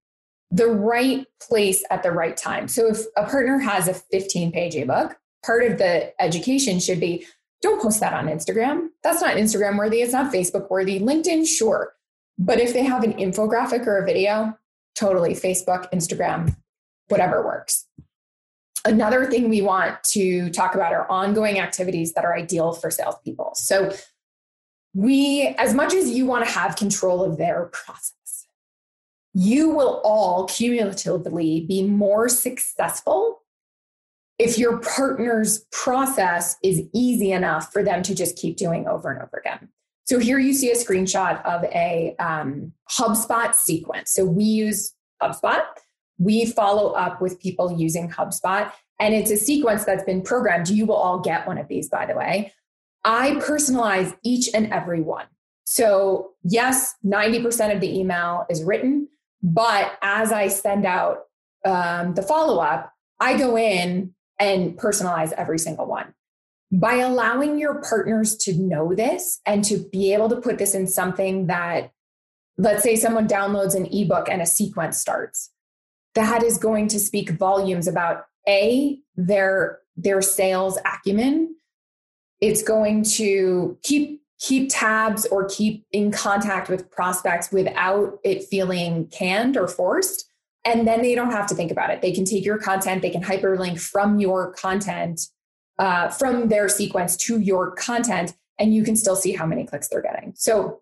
The 0.50 0.68
right 0.68 1.26
place 1.40 1.84
at 1.90 2.02
the 2.02 2.12
right 2.12 2.36
time. 2.36 2.68
So 2.68 2.86
if 2.86 3.00
a 3.16 3.24
partner 3.24 3.58
has 3.58 3.88
a 3.88 3.94
15 3.94 4.52
page 4.52 4.74
ebook 4.74 5.16
part 5.44 5.64
of 5.64 5.78
the 5.78 6.20
education 6.20 6.80
should 6.80 6.98
be 6.98 7.26
don't 7.62 7.80
post 7.80 8.00
that 8.00 8.12
on 8.12 8.26
instagram. 8.26 8.88
That's 9.02 9.22
not 9.22 9.36
instagram 9.36 9.78
worthy. 9.78 10.02
It's 10.02 10.12
not 10.12 10.32
facebook 10.32 10.70
worthy. 10.70 11.00
Linkedin 11.00 11.46
sure. 11.46 11.94
But 12.38 12.60
if 12.60 12.72
they 12.72 12.84
have 12.84 13.02
an 13.02 13.14
infographic 13.14 13.86
or 13.86 13.98
a 13.98 14.06
video 14.06 14.56
totally 14.94 15.34
facebook 15.34 15.92
instagram 15.92 16.56
whatever 17.08 17.44
works. 17.44 17.86
Another 18.84 19.26
thing 19.26 19.48
we 19.48 19.62
want 19.62 20.02
to 20.04 20.50
talk 20.50 20.74
about 20.74 20.92
are 20.92 21.10
ongoing 21.10 21.58
activities 21.58 22.12
that 22.12 22.24
are 22.24 22.36
ideal 22.36 22.72
for 22.72 22.90
salespeople. 22.90 23.52
So, 23.54 23.92
we, 24.94 25.54
as 25.58 25.74
much 25.74 25.92
as 25.92 26.08
you 26.08 26.24
want 26.24 26.46
to 26.46 26.50
have 26.50 26.76
control 26.76 27.22
of 27.22 27.36
their 27.36 27.66
process, 27.66 28.46
you 29.34 29.68
will 29.68 30.00
all 30.04 30.46
cumulatively 30.46 31.66
be 31.68 31.82
more 31.82 32.28
successful 32.28 33.42
if 34.38 34.58
your 34.58 34.78
partner's 34.78 35.66
process 35.70 36.56
is 36.62 36.82
easy 36.94 37.32
enough 37.32 37.72
for 37.72 37.82
them 37.82 38.02
to 38.02 38.14
just 38.14 38.36
keep 38.36 38.56
doing 38.56 38.86
over 38.86 39.10
and 39.10 39.20
over 39.20 39.36
again. 39.38 39.68
So 40.04 40.18
here 40.18 40.38
you 40.38 40.52
see 40.52 40.70
a 40.70 40.74
screenshot 40.74 41.44
of 41.44 41.64
a 41.64 42.14
um, 42.18 42.72
HubSpot 42.90 43.54
sequence. 43.54 44.12
So 44.12 44.24
we 44.24 44.44
use 44.44 44.94
HubSpot 45.22 45.62
we 46.18 46.46
follow 46.46 46.92
up 46.92 47.20
with 47.20 47.40
people 47.40 47.76
using 47.78 48.10
HubSpot. 48.10 48.70
And 48.98 49.14
it's 49.14 49.30
a 49.30 49.36
sequence 49.36 49.84
that's 49.84 50.04
been 50.04 50.22
programmed. 50.22 50.68
You 50.68 50.86
will 50.86 50.96
all 50.96 51.20
get 51.20 51.46
one 51.46 51.58
of 51.58 51.68
these, 51.68 51.88
by 51.88 52.06
the 52.06 52.14
way. 52.14 52.52
I 53.04 53.32
personalize 53.36 54.16
each 54.24 54.48
and 54.52 54.72
every 54.72 55.00
one. 55.00 55.26
So, 55.64 56.32
yes, 56.42 56.94
90% 57.04 57.74
of 57.74 57.80
the 57.80 57.98
email 57.98 58.46
is 58.48 58.62
written, 58.62 59.08
but 59.42 59.98
as 60.00 60.32
I 60.32 60.48
send 60.48 60.86
out 60.86 61.24
um, 61.64 62.14
the 62.14 62.22
follow 62.22 62.58
up, 62.58 62.92
I 63.20 63.36
go 63.36 63.58
in 63.58 64.14
and 64.38 64.78
personalize 64.78 65.32
every 65.32 65.58
single 65.58 65.86
one. 65.86 66.14
By 66.72 66.96
allowing 66.96 67.58
your 67.58 67.80
partners 67.82 68.36
to 68.38 68.54
know 68.54 68.94
this 68.94 69.40
and 69.46 69.64
to 69.64 69.78
be 69.90 70.12
able 70.12 70.28
to 70.30 70.40
put 70.40 70.58
this 70.58 70.74
in 70.74 70.86
something 70.86 71.46
that, 71.46 71.90
let's 72.58 72.82
say 72.82 72.96
someone 72.96 73.28
downloads 73.28 73.74
an 73.74 73.86
ebook 73.86 74.28
and 74.28 74.42
a 74.42 74.46
sequence 74.46 74.98
starts, 74.98 75.50
that 76.16 76.42
is 76.42 76.58
going 76.58 76.88
to 76.88 76.98
speak 76.98 77.30
volumes 77.30 77.86
about 77.86 78.26
a 78.48 78.98
their 79.16 79.78
their 79.96 80.20
sales 80.20 80.78
acumen. 80.84 81.54
It's 82.40 82.62
going 82.62 83.04
to 83.16 83.78
keep 83.82 84.22
keep 84.38 84.68
tabs 84.70 85.24
or 85.26 85.48
keep 85.48 85.86
in 85.92 86.10
contact 86.10 86.68
with 86.68 86.90
prospects 86.90 87.50
without 87.52 88.18
it 88.24 88.44
feeling 88.44 89.06
canned 89.08 89.56
or 89.56 89.68
forced. 89.68 90.30
And 90.64 90.86
then 90.86 91.00
they 91.00 91.14
don't 91.14 91.30
have 91.30 91.46
to 91.48 91.54
think 91.54 91.70
about 91.70 91.90
it. 91.90 92.02
They 92.02 92.12
can 92.12 92.24
take 92.24 92.44
your 92.44 92.58
content 92.58 93.02
they 93.02 93.10
can 93.10 93.22
hyperlink 93.22 93.80
from 93.80 94.18
your 94.18 94.52
content 94.52 95.20
uh, 95.78 96.08
from 96.08 96.48
their 96.48 96.68
sequence 96.68 97.16
to 97.16 97.38
your 97.38 97.70
content 97.72 98.34
and 98.58 98.74
you 98.74 98.82
can 98.82 98.96
still 98.96 99.16
see 99.16 99.32
how 99.32 99.46
many 99.46 99.66
clicks 99.66 99.88
they're 99.88 100.02
getting. 100.02 100.32
So 100.34 100.80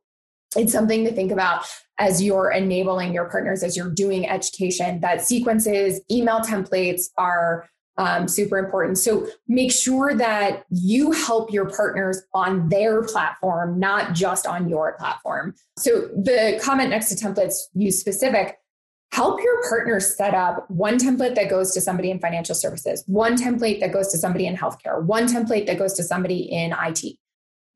it's 0.56 0.72
something 0.72 1.04
to 1.04 1.12
think 1.12 1.32
about 1.32 1.66
as 1.98 2.22
you're 2.22 2.50
enabling 2.50 3.14
your 3.14 3.28
partners 3.28 3.62
as 3.62 3.76
you're 3.76 3.90
doing 3.90 4.28
education 4.28 5.00
that 5.00 5.20
sequences 5.20 6.00
email 6.10 6.40
templates 6.40 7.04
are 7.16 7.68
um, 7.96 8.26
super 8.26 8.58
important. 8.58 8.98
So 8.98 9.28
make 9.46 9.70
sure 9.70 10.14
that 10.16 10.64
you 10.70 11.12
help 11.12 11.52
your 11.52 11.70
partners 11.70 12.20
on 12.32 12.68
their 12.68 13.02
platform 13.02 13.78
not 13.78 14.14
just 14.14 14.46
on 14.46 14.68
your 14.68 14.96
platform. 14.98 15.54
So 15.78 16.08
the 16.08 16.60
comment 16.62 16.90
next 16.90 17.14
to 17.14 17.24
templates 17.24 17.54
use 17.74 18.00
specific 18.00 18.56
help 19.14 19.40
your 19.40 19.62
partner 19.68 20.00
set 20.00 20.34
up 20.34 20.68
one 20.68 20.98
template 20.98 21.36
that 21.36 21.48
goes 21.48 21.70
to 21.70 21.80
somebody 21.80 22.10
in 22.10 22.18
financial 22.18 22.54
services 22.54 23.04
one 23.06 23.36
template 23.36 23.78
that 23.78 23.92
goes 23.92 24.08
to 24.08 24.18
somebody 24.18 24.44
in 24.44 24.56
healthcare 24.56 25.00
one 25.04 25.28
template 25.28 25.66
that 25.66 25.78
goes 25.78 25.92
to 25.94 26.02
somebody 26.02 26.40
in 26.40 26.74
IT 26.84 27.16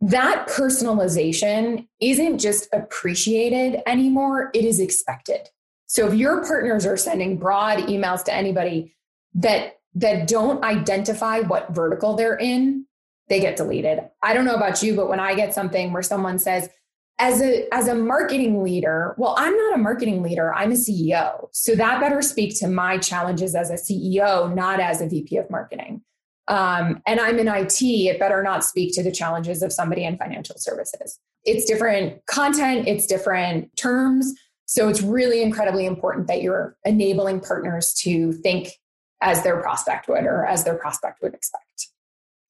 that 0.01 0.47
personalization 0.49 1.89
isn't 2.01 2.39
just 2.39 2.69
appreciated 2.73 3.83
anymore, 3.87 4.51
it 4.55 4.65
is 4.65 4.79
expected. 4.79 5.49
So 5.87 6.07
if 6.07 6.15
your 6.15 6.45
partners 6.47 6.87
are 6.87 6.97
sending 6.97 7.39
broad 7.39 7.79
emails 7.81 8.25
to 8.25 8.35
anybody 8.35 8.95
that 9.35 9.75
that 9.95 10.29
don't 10.29 10.63
identify 10.63 11.41
what 11.41 11.75
vertical 11.75 12.15
they're 12.15 12.37
in, 12.37 12.87
they 13.29 13.41
get 13.41 13.57
deleted. 13.57 14.01
I 14.23 14.35
don't 14.35 14.45
know 14.45 14.55
about 14.55 14.83
you, 14.83 14.95
but 14.95 15.09
when 15.09 15.19
I 15.19 15.35
get 15.35 15.55
something 15.55 15.93
where 15.93 16.03
someone 16.03 16.39
says 16.39 16.69
as 17.19 17.43
a 17.43 17.67
as 17.75 17.89
a 17.89 17.95
marketing 17.95 18.63
leader, 18.63 19.17
well, 19.19 19.35
I'm 19.37 19.57
not 19.57 19.75
a 19.75 19.79
marketing 19.79 20.23
leader, 20.23 20.55
I'm 20.55 20.71
a 20.71 20.77
CEO. 20.77 21.49
So 21.53 21.75
that 21.75 22.01
better 22.01 22.23
speak 22.23 22.57
to 22.61 22.69
my 22.69 22.99
challenges 22.99 23.57
as 23.57 23.71
a 23.71 23.75
CEO, 23.75 24.55
not 24.55 24.79
as 24.79 25.01
a 25.01 25.09
VP 25.09 25.37
of 25.39 25.51
marketing 25.51 26.03
um, 26.49 27.03
and 27.07 27.21
I'm 27.21 27.39
in 27.39 27.47
IT, 27.47 27.83
it 27.83 28.19
better 28.19 28.43
not 28.43 28.65
speak 28.65 28.95
to 28.95 29.03
the 29.03 29.13
challenges 29.13 29.63
of 29.63 29.73
somebody 29.73 30.05
in 30.05 30.17
financial 30.17 30.57
services. 30.59 31.19
It's 31.45 31.67
different 31.67 32.25
content, 32.27 32.89
it's 32.89 33.07
different 33.07 33.75
terms. 33.77 34.35
So 34.65 34.89
it's 34.89 35.03
really 35.03 35.43
incredibly 35.43 35.87
important 35.87 36.27
that 36.29 36.43
you're 36.43 36.77
enabling 36.85 37.41
partners 37.41 37.95
to 38.03 38.33
think 38.33 38.73
as 39.21 39.43
their 39.43 39.61
prospect 39.61 40.09
would 40.09 40.25
or 40.25 40.47
as 40.47 40.65
their 40.65 40.77
prospect 40.77 41.23
would 41.23 41.35
expect. 41.35 41.89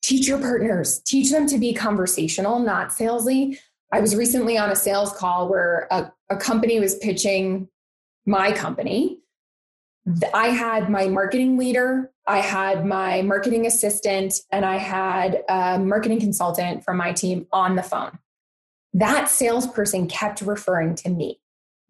Teach 0.02 0.28
your 0.28 0.38
partners, 0.38 1.00
teach 1.04 1.30
them 1.30 1.46
to 1.48 1.58
be 1.58 1.74
conversational, 1.74 2.60
not 2.60 2.90
salesy. 2.90 3.58
I 3.92 4.00
was 4.00 4.14
recently 4.14 4.56
on 4.58 4.70
a 4.70 4.76
sales 4.76 5.12
call 5.12 5.48
where 5.48 5.88
a, 5.90 6.12
a 6.30 6.36
company 6.36 6.78
was 6.78 6.96
pitching 6.96 7.68
my 8.26 8.52
company 8.52 9.18
I 10.32 10.48
had 10.48 10.88
my 10.88 11.06
marketing 11.06 11.58
leader, 11.58 12.10
I 12.28 12.38
had 12.38 12.84
my 12.84 13.22
marketing 13.22 13.66
assistant, 13.66 14.34
and 14.52 14.64
I 14.64 14.76
had 14.76 15.42
a 15.48 15.78
marketing 15.78 16.20
consultant 16.20 16.84
from 16.84 16.98
my 16.98 17.12
team 17.12 17.46
on 17.52 17.74
the 17.74 17.82
phone. 17.82 18.18
That 18.92 19.30
salesperson 19.30 20.08
kept 20.08 20.42
referring 20.42 20.94
to 20.96 21.08
me. 21.08 21.40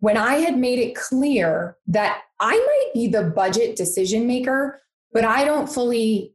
When 0.01 0.17
I 0.17 0.35
had 0.35 0.57
made 0.57 0.79
it 0.79 0.95
clear 0.95 1.77
that 1.89 2.23
I 2.39 2.53
might 2.53 2.91
be 2.95 3.09
the 3.09 3.25
budget 3.25 3.75
decision 3.75 4.29
maker, 4.29 4.81
but 5.13 5.25
I 5.25 5.45
don't 5.45 5.69
fully 5.69 6.35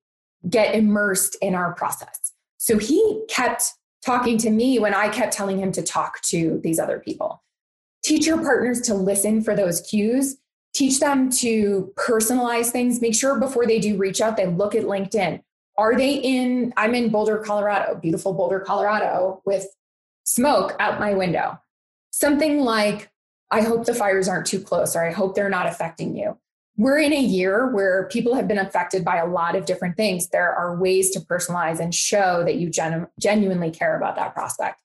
get 0.50 0.76
immersed 0.76 1.38
in 1.42 1.56
our 1.56 1.74
process. 1.74 2.34
So 2.58 2.78
he 2.78 3.24
kept 3.30 3.64
talking 4.06 4.38
to 4.40 4.50
me 4.50 4.80
when 4.80 4.94
I 4.94 5.08
kept 5.08 5.32
telling 5.32 5.60
him 5.60 5.72
to 5.72 5.82
talk 5.82 6.22
to 6.24 6.60
these 6.62 6.78
other 6.78 7.00
people. 7.00 7.42
Teach 8.04 8.28
your 8.28 8.42
partners 8.42 8.82
to 8.82 8.94
listen 8.96 9.42
for 9.42 9.56
those 9.56 9.80
cues. 9.82 10.36
Teach 10.74 11.00
them 11.00 11.30
to 11.30 11.94
personalize 11.96 12.70
things. 12.70 13.02
Make 13.02 13.16
sure 13.16 13.40
before 13.40 13.66
they 13.66 13.80
do 13.80 13.96
reach 13.98 14.22
out, 14.22 14.38
they 14.38 14.48
look 14.48 14.76
at 14.76 14.84
LinkedIn. 14.84 15.42
Are 15.78 15.96
they 15.96 16.16
in? 16.16 16.74
I'm 16.78 16.96
in 16.96 17.10
Boulder, 17.10 17.38
Colorado, 17.38 17.96
beautiful 17.96 18.34
Boulder, 18.34 18.60
Colorado, 18.60 19.42
with 19.46 19.68
smoke 20.24 20.76
out 20.80 21.00
my 21.00 21.14
window. 21.14 21.60
Something 22.12 22.60
like, 22.60 23.12
I 23.52 23.62
hope 23.62 23.86
the 23.86 23.94
fires 23.94 24.28
aren't 24.28 24.48
too 24.48 24.60
close, 24.60 24.96
or 24.96 25.06
I 25.06 25.12
hope 25.12 25.36
they're 25.36 25.50
not 25.50 25.68
affecting 25.68 26.16
you 26.16 26.38
we're 26.78 27.00
in 27.00 27.14
a 27.14 27.22
year 27.22 27.68
where 27.68 28.08
people 28.08 28.34
have 28.34 28.48
been 28.48 28.58
affected 28.58 29.06
by 29.06 29.18
a 29.18 29.28
lot 29.28 29.56
of 29.56 29.66
different 29.66 29.96
things. 29.96 30.30
There 30.30 30.52
are 30.52 30.76
ways 30.76 31.12
to 31.12 31.20
personalize 31.20 31.80
and 31.80 31.94
show 31.94 32.44
that 32.44 32.56
you 32.56 32.70
genu- 32.70 33.08
genuinely 33.20 33.70
care 33.70 33.96
about 33.96 34.16
that 34.16 34.34
prospect. 34.34 34.82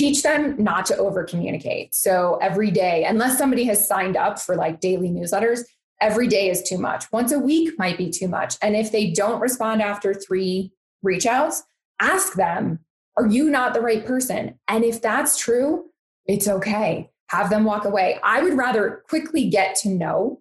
Teach 0.00 0.22
them 0.22 0.56
not 0.56 0.86
to 0.86 0.96
over 0.96 1.24
communicate. 1.24 1.94
So 1.94 2.38
every 2.40 2.70
day, 2.70 3.04
unless 3.04 3.36
somebody 3.36 3.64
has 3.64 3.86
signed 3.86 4.16
up 4.16 4.38
for 4.38 4.56
like 4.56 4.80
daily 4.80 5.10
newsletters, 5.10 5.60
every 6.00 6.26
day 6.26 6.48
is 6.48 6.62
too 6.62 6.78
much. 6.78 7.04
Once 7.12 7.32
a 7.32 7.38
week 7.38 7.78
might 7.78 7.98
be 7.98 8.08
too 8.08 8.26
much. 8.26 8.56
And 8.62 8.74
if 8.74 8.92
they 8.92 9.10
don't 9.10 9.42
respond 9.42 9.82
after 9.82 10.14
three 10.14 10.72
reach 11.02 11.26
outs, 11.26 11.64
ask 12.00 12.32
them, 12.32 12.78
are 13.18 13.26
you 13.26 13.50
not 13.50 13.74
the 13.74 13.82
right 13.82 14.06
person? 14.06 14.58
And 14.68 14.84
if 14.84 15.02
that's 15.02 15.36
true, 15.36 15.90
it's 16.24 16.48
okay. 16.48 17.10
Have 17.28 17.50
them 17.50 17.64
walk 17.64 17.84
away. 17.84 18.18
I 18.24 18.42
would 18.42 18.56
rather 18.56 19.02
quickly 19.06 19.50
get 19.50 19.76
to 19.82 19.90
know 19.90 20.40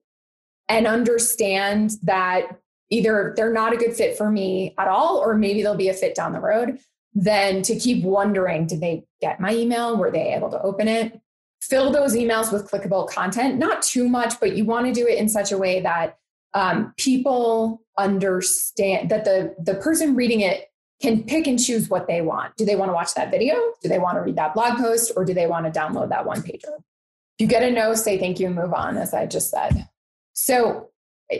and 0.69 0.87
understand 0.87 1.91
that 2.03 2.43
either 2.89 3.33
they're 3.35 3.51
not 3.51 3.73
a 3.73 3.77
good 3.77 3.93
fit 3.93 4.17
for 4.17 4.31
me 4.31 4.73
at 4.77 4.87
all, 4.87 5.17
or 5.17 5.35
maybe 5.35 5.63
they'll 5.63 5.75
be 5.75 5.89
a 5.89 5.93
fit 5.93 6.15
down 6.15 6.31
the 6.31 6.39
road, 6.39 6.79
than 7.19 7.61
to 7.63 7.77
keep 7.77 8.03
wondering 8.03 8.65
did 8.65 8.79
they 8.79 9.03
get 9.19 9.39
my 9.39 9.53
email? 9.53 9.97
Were 9.97 10.11
they 10.11 10.33
able 10.33 10.49
to 10.51 10.61
open 10.61 10.87
it? 10.87 11.19
Fill 11.61 11.91
those 11.91 12.15
emails 12.15 12.53
with 12.53 12.71
clickable 12.71 13.09
content, 13.09 13.57
not 13.57 13.81
too 13.81 14.07
much, 14.07 14.39
but 14.39 14.55
you 14.55 14.63
want 14.63 14.87
to 14.87 14.93
do 14.93 15.05
it 15.05 15.17
in 15.17 15.27
such 15.27 15.51
a 15.51 15.57
way 15.57 15.81
that 15.81 16.17
um, 16.53 16.93
people 16.97 17.81
understand 17.97 19.09
that 19.09 19.25
the, 19.25 19.53
the 19.59 19.75
person 19.75 20.15
reading 20.15 20.39
it 20.39 20.71
can 21.01 21.23
pick 21.23 21.47
and 21.47 21.61
choose 21.61 21.89
what 21.89 22.07
they 22.07 22.21
want. 22.21 22.55
Do 22.55 22.65
they 22.65 22.77
want 22.77 22.89
to 22.89 22.93
watch 22.93 23.13
that 23.15 23.31
video? 23.31 23.55
Do 23.81 23.89
they 23.89 23.99
want 23.99 24.17
to 24.17 24.21
read 24.21 24.37
that 24.37 24.53
blog 24.53 24.77
post? 24.77 25.11
Or 25.15 25.25
do 25.25 25.33
they 25.33 25.47
want 25.47 25.71
to 25.71 25.77
download 25.77 26.09
that 26.09 26.25
one 26.25 26.41
pager? 26.41 26.77
If 26.77 27.39
you 27.39 27.47
get 27.47 27.63
a 27.63 27.71
no, 27.71 27.93
say 27.93 28.17
thank 28.17 28.39
you 28.39 28.47
and 28.47 28.55
move 28.55 28.73
on, 28.73 28.97
as 28.97 29.13
I 29.13 29.25
just 29.25 29.49
said. 29.49 29.87
So, 30.33 30.89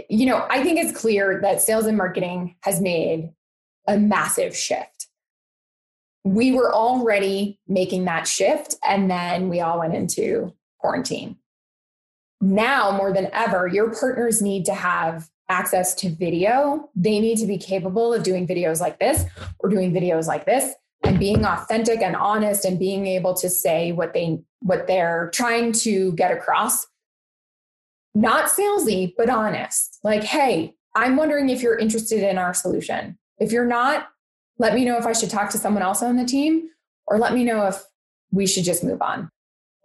you 0.10 0.26
know, 0.26 0.46
I 0.50 0.62
think 0.64 0.80
it's 0.80 0.98
clear 0.98 1.40
that 1.42 1.62
sales 1.62 1.86
and 1.86 1.98
marketing 1.98 2.56
has 2.62 2.82
made 2.82 3.32
a 3.88 3.98
massive 3.98 4.56
shift. 4.56 4.99
We 6.24 6.52
were 6.52 6.74
already 6.74 7.60
making 7.68 8.06
that 8.06 8.28
shift, 8.28 8.76
and 8.88 9.10
then 9.10 9.50
we 9.50 9.62
all 9.62 9.80
went 9.80 9.96
into 9.96 10.54
quarantine. 10.80 11.38
Now, 12.42 12.92
more 12.92 13.14
than 13.14 13.30
ever, 13.34 13.68
your 13.68 13.94
partners 13.94 14.42
need 14.42 14.66
to 14.66 14.74
have 14.74 15.30
access 15.50 15.96
to 15.96 16.10
video. 16.10 16.90
They 16.96 17.20
need 17.20 17.38
to 17.40 17.48
be 17.48 17.58
capable 17.58 18.14
of 18.14 18.24
doing 18.24 18.48
videos 18.48 18.80
like 18.80 19.00
this 19.00 19.26
or 19.60 19.70
doing 19.70 19.92
videos 19.92 20.28
like 20.28 20.46
this 20.46 20.74
and 21.04 21.20
being 21.20 21.44
authentic 21.44 22.02
and 22.02 22.16
honest 22.16 22.66
and 22.66 22.78
being 22.78 23.08
able 23.08 23.34
to 23.34 23.50
say 23.50 23.92
what 23.92 24.14
they 24.14 24.40
what 24.62 24.88
they're 24.88 25.32
trying 25.34 25.72
to 25.72 26.12
get 26.14 26.32
across 26.32 26.86
not 28.16 28.50
salesy, 28.50 29.14
but 29.18 29.30
honest. 29.30 30.00
Like, 30.04 30.24
hey, 30.24 30.74
I'm 30.96 31.16
wondering 31.16 31.50
if 31.50 31.62
you're 31.62 31.78
interested 31.78 32.28
in 32.28 32.38
our 32.38 32.54
solution. 32.54 33.18
If 33.38 33.52
you're 33.52 33.66
not, 33.66 34.10
let 34.60 34.76
me 34.76 34.86
know 34.86 34.98
if 34.98 35.06
I 35.06 35.14
should 35.14 35.30
talk 35.30 35.50
to 35.52 35.58
someone 35.58 35.82
else 35.82 36.04
on 36.04 36.18
the 36.18 36.26
team, 36.26 36.70
or 37.08 37.18
let 37.18 37.34
me 37.34 37.44
know 37.44 37.66
if 37.66 37.82
we 38.32 38.46
should 38.46 38.66
just 38.66 38.84
move 38.84 39.02
on. 39.02 39.32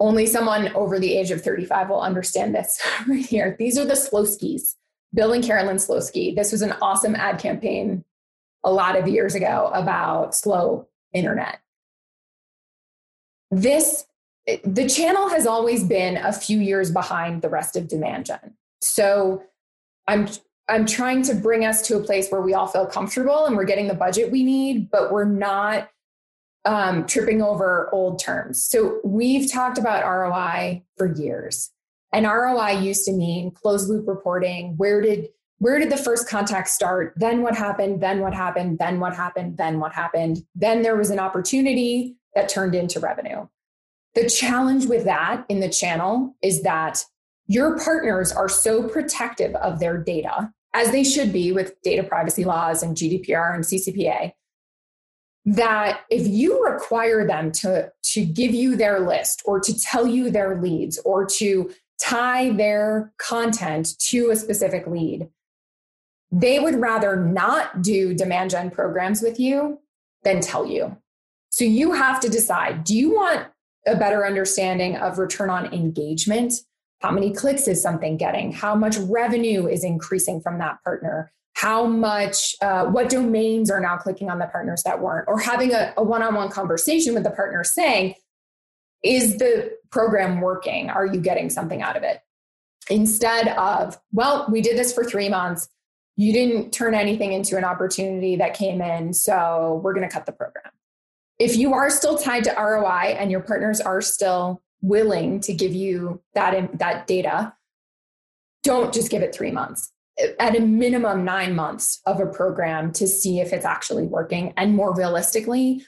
Only 0.01 0.27
someone 0.27 0.75
over 0.75 0.99
the 0.99 1.17
age 1.17 1.31
of 1.31 1.41
35 1.41 1.89
will 1.89 2.01
understand 2.01 2.55
this 2.55 2.83
right 3.09 3.25
here. 3.25 3.57
These 3.59 3.79
are 3.79 3.87
the 3.87 3.95
Slowskis, 3.95 4.75
Bill 5.15 5.33
and 5.33 5.45
Carolyn 5.45 5.77
Slowski. 5.77 6.35
This 6.35 6.53
was 6.53 6.61
an 6.61 6.75
awesome 6.83 7.15
ad 7.15 7.39
campaign 7.39 8.05
a 8.65 8.73
lot 8.73 8.99
of 8.99 9.07
years 9.07 9.35
ago 9.35 9.71
about 9.73 10.35
slow 10.35 10.89
internet. 11.13 11.61
This 13.51 14.05
the 14.65 14.87
channel 14.89 15.31
has 15.31 15.47
always 15.47 15.85
been 15.85 16.19
a 16.19 16.33
few 16.33 16.59
years 16.59 16.91
behind 16.91 17.41
the 17.41 17.49
rest 17.49 17.77
of 17.77 17.89
demand 17.89 18.27
gen. 18.27 18.57
So 18.83 19.43
I'm 20.07 20.29
I'm 20.69 20.87
trying 20.87 21.23
to 21.25 21.35
bring 21.35 21.65
us 21.65 21.87
to 21.89 21.97
a 21.97 22.01
place 22.01 22.31
where 22.31 22.41
we 22.41 22.55
all 22.55 22.67
feel 22.67 22.87
comfortable 22.87 23.45
and 23.47 23.57
we're 23.57 23.65
getting 23.65 23.89
the 23.89 23.95
budget 23.95 24.31
we 24.31 24.43
need, 24.43 24.91
but 24.91 25.13
we're 25.13 25.25
not 25.25 25.91
um, 26.65 27.07
tripping 27.07 27.43
over 27.43 27.91
old 27.93 28.19
terms. 28.19 28.65
So 28.65 29.01
we've 29.05 29.53
talked 29.53 29.77
about 29.77 30.05
ROI 30.05 30.83
for 30.97 31.15
years, 31.15 31.71
and 32.13 32.27
ROI 32.27 32.81
used 32.81 33.05
to 33.05 33.13
mean 33.13 33.51
closed 33.51 33.89
loop 33.89 34.09
reporting. 34.09 34.75
Where 34.77 35.01
did 35.01 35.29
where 35.59 35.79
did 35.79 35.91
the 35.91 35.97
first 35.97 36.29
contact 36.29 36.69
start? 36.69 37.15
Then 37.17 37.43
what 37.43 37.57
happened? 37.57 38.03
Then 38.03 38.21
what 38.21 38.35
happened? 38.35 38.79
Then 38.79 39.01
what 39.01 39.15
happened? 39.15 39.57
Then 39.57 39.79
what 39.79 39.93
happened? 39.93 40.45
Then 40.55 40.83
there 40.83 40.97
was 40.97 41.11
an 41.11 41.19
opportunity 41.19 42.17
that 42.35 42.49
turned 42.49 42.75
into 42.75 43.01
revenue. 43.01 43.47
The 44.15 44.29
challenge 44.29 44.87
with 44.87 45.05
that 45.05 45.45
in 45.49 45.61
the 45.61 45.69
channel 45.69 46.37
is 46.43 46.63
that 46.63 47.05
your 47.47 47.79
partners 47.79 48.33
are 48.33 48.49
so 48.49 48.89
protective 48.89 49.55
of 49.57 49.79
their 49.79 49.99
data, 49.99 50.53
as 50.73 50.91
they 50.91 51.05
should 51.05 51.33
be 51.33 51.53
with 51.53 51.81
data 51.83 52.03
privacy 52.03 52.45
laws 52.45 52.83
and 52.83 52.97
GDPR 52.97 53.55
and 53.55 53.65
CCPA, 53.65 54.33
that 55.45 56.01
if 56.11 56.27
you 56.27 56.65
require 56.65 57.27
them 57.27 57.53
to, 57.53 57.93
to 58.03 58.25
give 58.25 58.55
you 58.55 58.77
their 58.77 59.01
list 59.01 59.43
or 59.45 59.61
to 59.61 59.79
tell 59.79 60.07
you 60.07 60.31
their 60.31 60.61
leads 60.61 60.99
or 61.05 61.27
to 61.27 61.71
tie 62.01 62.51
their 62.51 63.13
content 63.19 63.99
to 63.99 64.31
a 64.31 64.37
specific 64.37 64.87
lead, 64.87 65.29
they 66.33 66.59
would 66.59 66.77
rather 66.77 67.17
not 67.17 67.83
do 67.83 68.15
demand 68.15 68.51
gen 68.51 68.71
programs 68.71 69.23
with 69.23 69.39
you 69.39 69.79
than 70.25 70.41
tell 70.41 70.67
you. 70.67 70.97
So 71.51 71.65
you 71.65 71.93
have 71.93 72.19
to 72.21 72.29
decide 72.29 72.83
do 72.83 72.97
you 72.97 73.15
want 73.15 73.47
a 73.87 73.97
better 73.97 74.27
understanding 74.27 74.97
of 74.97 75.19
return 75.19 75.51
on 75.51 75.73
engagement. 75.73 76.55
How 77.05 77.11
many 77.11 77.35
clicks 77.35 77.69
is 77.69 77.83
something 77.83 78.17
getting? 78.17 78.51
How 78.51 78.75
much 78.75 78.97
revenue 78.97 79.67
is 79.67 79.85
increasing 79.85 80.41
from 80.41 80.57
that 80.61 80.83
partner? 80.83 81.31
How 81.53 81.85
much, 81.85 82.57
uh, 82.63 82.87
what 82.87 83.11
domains 83.11 83.71
are 83.71 83.79
now 83.79 83.99
clicking 83.99 84.31
on 84.31 84.39
the 84.39 84.47
partners 84.47 84.83
that 84.85 85.03
weren't? 85.03 85.29
Or 85.29 85.39
having 85.39 85.71
a 85.75 85.93
one 86.03 86.23
on 86.23 86.35
one 86.35 86.49
conversation 86.49 87.13
with 87.13 87.25
the 87.25 87.31
partner 87.31 87.63
saying, 87.63 88.15
is 89.03 89.37
the 89.37 89.73
program 89.91 90.41
working? 90.41 90.89
Are 90.89 91.05
you 91.05 91.21
getting 91.21 91.51
something 91.51 91.83
out 91.83 91.99
of 91.99 92.05
it? 92.05 92.23
Instead 92.89 93.49
of, 93.49 94.01
well, 94.13 94.47
we 94.51 94.63
did 94.63 94.79
this 94.79 94.91
for 94.91 95.05
three 95.05 95.29
months. 95.29 95.69
You 96.17 96.33
didn't 96.33 96.73
turn 96.73 96.95
anything 96.95 97.35
into 97.35 97.59
an 97.59 97.65
opportunity 97.65 98.37
that 98.37 98.55
came 98.55 98.81
in. 98.81 99.13
So 99.13 99.79
we're 99.85 99.93
going 99.93 100.09
to 100.09 100.13
cut 100.13 100.25
the 100.25 100.33
program 100.33 100.73
if 101.39 101.57
you 101.57 101.75
are 101.75 101.91
still 101.91 102.17
tied 102.17 102.45
to 102.45 102.55
ROI 102.57 103.17
and 103.19 103.31
your 103.31 103.41
partners 103.41 103.81
are 103.81 104.01
still 104.01 104.63
willing 104.85 105.41
to 105.41 105.53
give 105.53 105.73
you 105.73 106.21
that 106.35 106.79
that 106.79 107.07
data, 107.07 107.55
don't 108.63 108.93
just 108.93 109.11
give 109.11 109.23
it 109.23 109.35
3 109.35 109.51
months. 109.51 109.91
At 110.39 110.57
a 110.57 110.61
minimum 110.61 111.25
9 111.25 111.57
months 111.57 112.01
of 112.07 112.21
a 112.21 112.27
program 112.27 112.93
to 112.93 113.07
see 113.07 113.41
if 113.41 113.53
it's 113.53 113.65
actually 113.65 114.05
working 114.05 114.53
and 114.57 114.77
more 114.77 114.95
realistically 114.95 115.85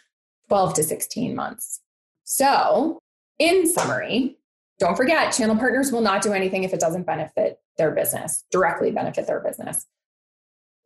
12 0.48 0.74
to 0.74 0.82
16 0.82 1.34
months. 1.34 1.80
So, 2.24 2.98
in 3.38 3.68
summary, 3.68 4.38
don't 4.78 4.96
forget 4.96 5.32
channel 5.32 5.56
partners 5.56 5.92
will 5.92 6.00
not 6.00 6.22
do 6.22 6.32
anything 6.32 6.64
if 6.64 6.74
it 6.74 6.80
doesn't 6.80 7.04
benefit 7.04 7.60
their 7.78 7.92
business, 7.92 8.44
directly 8.50 8.90
benefit 8.90 9.26
their 9.26 9.40
business. 9.40 9.86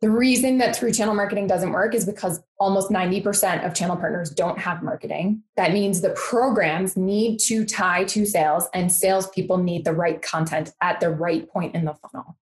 The 0.01 0.09
reason 0.09 0.57
that 0.57 0.75
through 0.75 0.93
channel 0.93 1.13
marketing 1.13 1.45
doesn't 1.45 1.71
work 1.71 1.93
is 1.93 2.05
because 2.05 2.41
almost 2.59 2.89
90% 2.89 3.63
of 3.63 3.75
channel 3.75 3.95
partners 3.95 4.31
don't 4.31 4.57
have 4.57 4.81
marketing. 4.81 5.43
That 5.57 5.73
means 5.73 6.01
the 6.01 6.09
programs 6.11 6.97
need 6.97 7.37
to 7.41 7.63
tie 7.65 8.05
to 8.05 8.25
sales, 8.25 8.67
and 8.73 8.91
salespeople 8.91 9.57
need 9.57 9.85
the 9.85 9.93
right 9.93 10.19
content 10.19 10.73
at 10.81 10.99
the 11.01 11.11
right 11.11 11.47
point 11.47 11.75
in 11.75 11.85
the 11.85 11.93
funnel. 11.93 12.35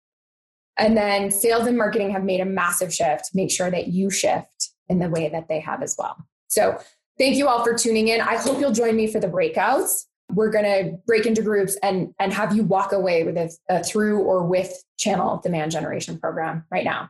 And 0.78 0.96
then 0.96 1.32
sales 1.32 1.68
and 1.68 1.78
marketing 1.78 2.12
have 2.12 2.24
made 2.24 2.40
a 2.40 2.46
massive 2.46 2.94
shift. 2.94 3.32
Make 3.34 3.52
sure 3.52 3.70
that 3.70 3.88
you 3.88 4.10
shift 4.10 4.70
in 4.88 5.00
the 5.00 5.10
way 5.10 5.28
that 5.28 5.50
they 5.50 5.60
have 5.60 5.84
as 5.84 5.98
well. 6.00 6.16
So, 6.48 6.80
thank 7.18 7.36
you 7.36 7.50
all 7.50 7.62
for 7.66 7.74
tuning 7.74 8.08
in. 8.08 8.22
I 8.22 8.38
hope 8.38 8.62
you'll 8.62 8.72
join 8.72 8.96
me 8.96 9.08
for 9.08 9.20
the 9.20 9.28
breakouts. 9.28 10.06
we're 10.32 10.50
going 10.50 10.64
to 10.64 10.98
break 11.06 11.26
into 11.26 11.42
groups 11.42 11.76
and 11.84 12.14
and 12.20 12.32
have 12.32 12.56
you 12.56 12.64
walk 12.64 12.94
away 12.94 13.24
with 13.24 13.36
a, 13.36 13.52
a 13.68 13.84
through 13.84 14.20
or 14.22 14.46
with 14.46 14.72
channel 14.98 15.42
demand 15.44 15.72
generation 15.72 16.18
program 16.18 16.64
right 16.72 16.86
now. 16.86 17.10